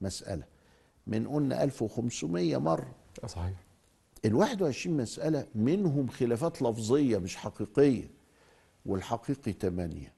مسألة. 0.00 0.42
من 1.06 1.28
قلنا 1.28 1.62
1500 1.64 2.56
مرة. 2.56 2.94
صحيح. 3.26 3.54
ال 4.24 4.34
21 4.34 4.96
مسألة 4.96 5.46
منهم 5.54 6.08
خلافات 6.08 6.62
لفظية 6.62 7.18
مش 7.18 7.36
حقيقية 7.36 8.10
والحقيقي 8.86 9.52
8 9.52 10.12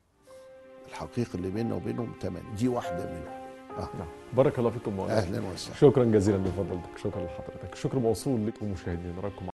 الحقيقي 0.88 1.35
اللي 1.35 1.50
بيننا 1.50 1.74
وبينهم 1.74 2.14
8 2.22 2.54
دي 2.57 2.68
واحدة 2.68 3.07
منهم. 3.12 3.43
آه. 3.78 3.88
نعم. 3.98 4.08
بارك 4.32 4.58
الله 4.58 4.70
فيكم 4.70 4.92
مولانا 4.92 5.18
أهلا 5.18 5.42
وسهلا. 5.54 5.76
شكرا 5.76 6.04
جزيلا 6.04 6.37
لفضلتك 6.37 6.98
شكرا 6.98 7.24
لحضرتك. 7.24 7.72
الشكر 7.72 7.98
موصول 7.98 8.46
لكم 8.46 8.66
مشاهدينا. 8.72 9.12
نراكم 9.20 9.53